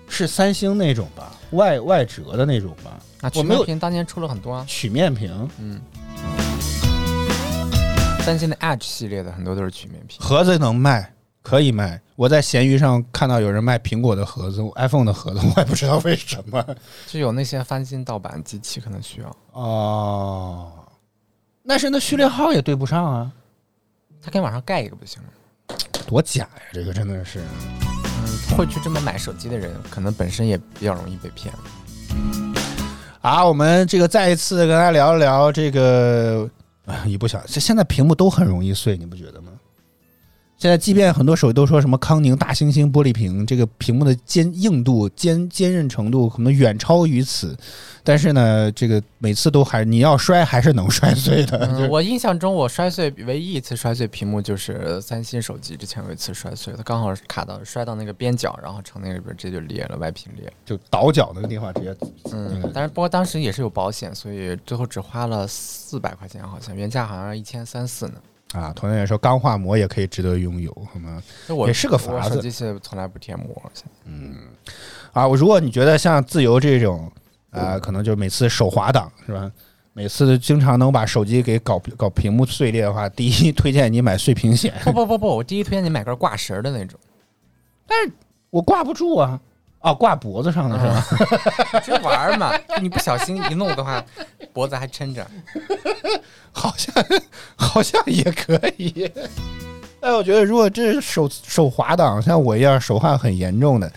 [0.08, 2.98] 是三星那种吧，外外折的那种吧。
[3.20, 5.78] 啊，曲面屏当年出了很多啊，曲面屏嗯，
[8.24, 10.18] 三星的 Edge 系列的很多都是曲面屏。
[10.18, 11.12] 盒子能卖，
[11.42, 12.00] 可以卖。
[12.20, 16.62] 我在闲鱼上看到有人卖苹果的盒子、iPhone 的盒子， 我也不知道为什么。
[17.06, 20.70] 就有那些翻新盗版机器可能需要，哦，
[21.66, 23.32] 但是那序列号也对不上啊，
[24.20, 25.28] 他可以往上盖一个不行吗？
[26.06, 26.62] 多假呀！
[26.74, 27.40] 这个真的是。
[27.40, 31.54] 嗯，会去这么买手机的人，可能本身也比较容易被骗。
[33.22, 36.46] 啊，我们这个再一次跟大家聊一聊这个
[36.84, 39.39] 啊，一不小心，这现在屏幕都很容易碎，你不觉得吗？
[40.60, 47.56] 现在即便很多手机都说什么康宁大猩猩玻璃屏，这个屏幕的坚硬度、坚坚韧程度可能远超于此，
[48.04, 51.88] 但是呢，这个每次都还你要摔还是能摔碎的。
[51.88, 60.52] 我印象中我摔碎唯一一次摔碎屏幕就是三星手机之前有一次摔碎，它刚好卡到摔到那个边角，然后成那个里边直接就裂了，外屏裂了。
[60.66, 61.96] 就倒角那个地方直接
[62.32, 68.16] 嗯，但是不过当时也是有保险，所以最后只花了四百块钱，好像原价好像一千三四呢。
[68.52, 71.22] 啊，同样也说钢化膜也可以值得拥有，好吗？
[71.46, 73.46] 就我也是个法子机现在从来不贴膜，
[74.04, 74.34] 嗯，
[75.12, 77.10] 啊，我，如果你觉得像自由这种，
[77.50, 79.50] 啊，可能就每次手滑档是吧？
[79.92, 86.98] 每次经常能把手机给搞搞屏幕碎裂的话，第一推荐你买碎屏险，不不不不，我第一推荐你买根挂绳儿的那种，
[87.86, 88.12] 但是
[88.50, 89.40] 我挂不住啊，
[89.80, 91.80] 啊，挂脖子上的是吧？
[91.84, 94.04] 就玩嘛，你不小心一弄的话，
[94.52, 95.26] 脖子还抻着。
[96.52, 96.92] 好像
[97.56, 99.10] 好像也可以。
[100.00, 103.90] 但我觉得，如果这是手手滑档，像我一样手汗很严重的，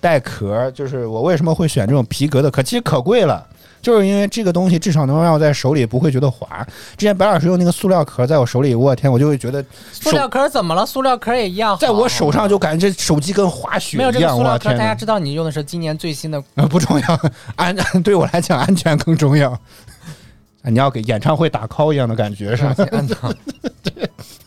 [0.00, 2.62] 带壳，就是我为什么会选这种皮革的壳？
[2.62, 3.46] 其实可贵了，
[3.82, 6.66] 就是因为这个东西至少能让我在手里不会觉得滑。
[6.96, 10.84] 之前白老师用那个塑料壳在我手里，我天，我就会觉得塑料壳怎么了？
[10.84, 14.36] 塑料壳也一样，在我手上就感觉这手机跟滑雪没有这个一样。
[14.36, 14.70] 塑料壳！
[14.70, 16.42] 大家知道你用的是今年最新的。
[16.56, 17.20] 呃，不重要，
[17.56, 17.74] 安
[18.04, 19.50] 对我来讲安全更重要。
[19.50, 19.58] 啊
[20.64, 22.74] 你要给演唱会打 call 一样的感觉是吧？
[22.92, 23.16] 按照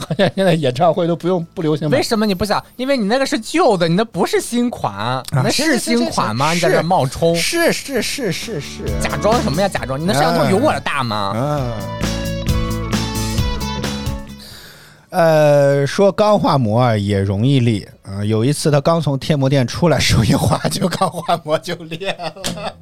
[0.00, 2.62] 好 像现在演唱会都不用不流行买为什么你不想？
[2.76, 6.48] 因为你那个是旧的，你那不是新款，你那是新款吗？
[6.48, 9.68] 是你在这冒充，是是是是是，假装什么呀？
[9.68, 11.32] 假装你那摄像头有我的大吗？
[11.36, 11.72] 嗯。
[15.10, 22.72] 呃，说钢化膜啊也容易裂啊、有一次他刚从贴膜店出来，手一滑就钢化膜就裂了。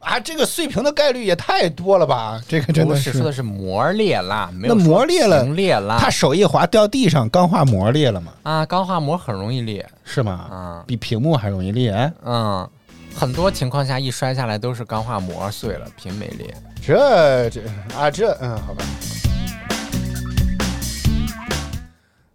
[0.00, 2.40] 啊，这个碎屏的概率也太多了吧？
[2.48, 5.98] 这个真的不是说的是膜裂了，没有那膜裂了。
[6.00, 8.32] 他手一滑掉地上，钢化膜裂了吗？
[8.42, 10.32] 啊，钢化膜很容易裂，是吗？
[10.50, 11.92] 啊比屏幕还容易裂？
[11.92, 12.68] 哎嗯，
[13.14, 16.54] 很多情况下一摔下来都是钢化膜碎了，屏没裂。
[16.82, 17.60] 这这
[17.96, 18.82] 啊这嗯，好吧。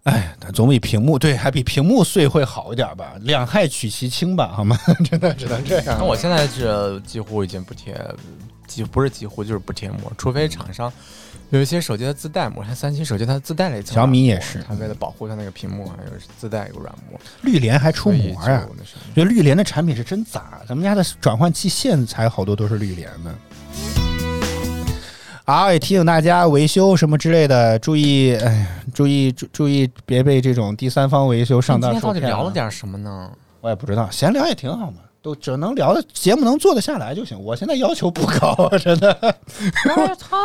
[0.06, 3.14] 哎，它总比屏幕对，还比屏幕碎会好一点吧？
[3.22, 4.78] 两害取其轻吧，好吗？
[5.03, 5.97] 真的只能这样。
[5.99, 7.99] 那我现在是几乎已经不贴，
[8.68, 10.93] 几不是几乎就是不贴膜，除非厂商
[11.49, 18.64] 有一些手机它自带膜，像三星手机它自带了一层小米也是它为了保护它那个屏幕，还有自带一个软膜，绿联还出膜呀、
[19.16, 24.05] 觉得绿联的产品是真杂，咱们家的转换器线材好多都是绿联的。
[25.46, 33.32] 啊，也提醒大家维修什么之类的，注意，哎呀，注意注注意，别被这种第三方维修上今天到底当受骗聊了点什么呢？
[33.62, 37.39] 我也不知道，闲聊也挺好嘛，都只能聊的节目能做得下来就行。
[37.39, 39.36] 我现在要求不高， 真的，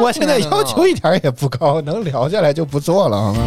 [0.02, 3.42] 我现在要求一点也不高，能聊下来就不做了，好吗？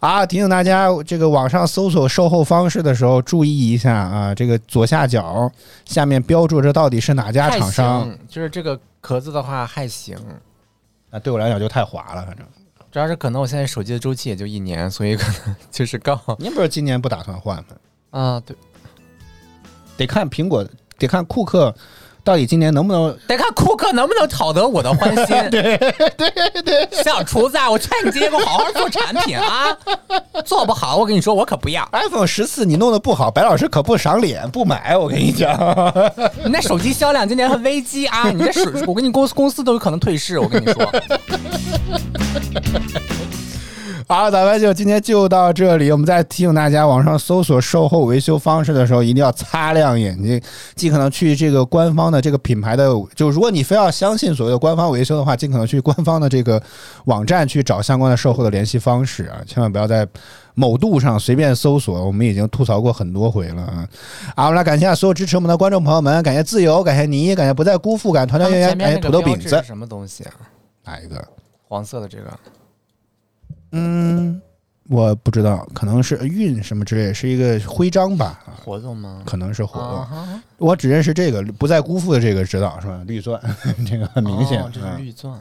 [0.00, 5.50] 啊，提醒大家，这个网上搜索售后方式的时候，注意一下啊，这个左下角
[5.84, 10.16] 下面标注着到底是哪家厂商，就是这个壳子的话还行，
[11.10, 12.46] 啊，对我来讲就太滑了，反正。
[12.90, 17.64] 主要是可能我现在手机的周期也就一年，所以可能 就是刚好您不是今年不打算换吗？
[18.10, 18.56] 啊，对，
[19.96, 21.74] 得看苹果，得看库克
[22.28, 25.34] 到底今年能不能得看库克能不能讨得我的欢心。
[25.48, 29.74] 对对对，小厨子啊，我劝你今天给我好好做产品啊，
[30.44, 31.88] 做不好我跟你说我可不要。
[31.90, 35.56] iPhone 十四你弄得不好，白老师可不赏脸，不买，我跟你讲。
[36.44, 38.28] 你那手机销量今年很危机啊！
[38.30, 40.92] 你这手，我跟你公司公司都有可能退市，我跟你说。
[44.10, 45.92] 好，咱们就今天就到这里。
[45.92, 50.40] 我们再提醒大家，网上搜索售后维修方式的时候，一定要擦亮眼睛，
[50.74, 56.60] 尽可能去这个官方的这个品牌的，就如果你非要相信所谓的官方维修的话，尽可能去官方的这个
[57.04, 60.08] 网站去找相关的售后的联系方式啊，千万不要在
[60.54, 62.02] 某度上随便搜索。
[62.06, 63.86] 我们已经吐槽过很多回了啊！
[64.34, 70.32] 好，我们来感谢所有支持我们的观众朋友们，感谢自由，感谢你，感谢不再辜负，感谢团团圆圆，感谢土豆饼子，什么东西啊？
[70.86, 71.22] 哪一个？
[71.68, 72.24] 黄色的这个
[73.72, 74.40] 嗯，
[74.88, 79.22] 我不知道，可能是运什么之类，是一个徽章吧，啊活动吗？
[79.24, 79.90] 可能是活动。
[79.90, 83.00] 啊我只认识这个，不再辜负的这个指导是吧？
[83.06, 83.40] 绿钻，
[83.88, 84.60] 这个很明显。
[84.60, 85.38] 哦这是嗯绿钻。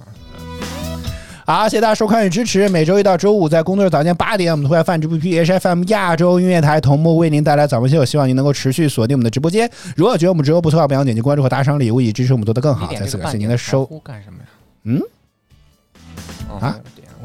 [1.46, 2.68] 好，谢谢大家收看与支持。
[2.68, 9.72] 每周一到周五在工作日早间八点，我们都会泛直播 P H F M 亚洲音乐台同步为您带来早班秀，希望您能够持续锁定我们的直播间。
[9.96, 12.94] 如果觉得我们直播不错，不要点击关注和打赏礼物，以支持我们做得更好。
[12.94, 13.86] 再次感谢您的收。
[13.86, 14.46] 呼干什么呀？
[14.84, 15.02] 嗯，
[16.50, 16.78] 哦啊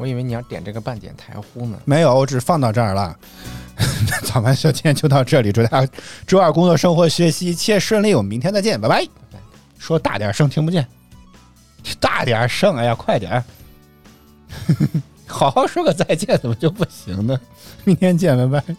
[0.03, 1.79] 我以为你要点这个半点台呼呢。
[1.85, 3.17] 没有，我只放到这儿了。
[4.25, 5.93] 早班秀今天就到这里，祝大家
[6.27, 8.13] 周二工作、生活、学习一切顺利。
[8.13, 9.07] 我们明天再见，拜拜。
[9.79, 10.85] 说大点声，听不见。
[12.01, 13.41] 大点声，哎呀，快点。
[15.25, 17.39] 好好说个再见，怎么就不行呢？
[17.85, 18.75] 明天见，拜拜。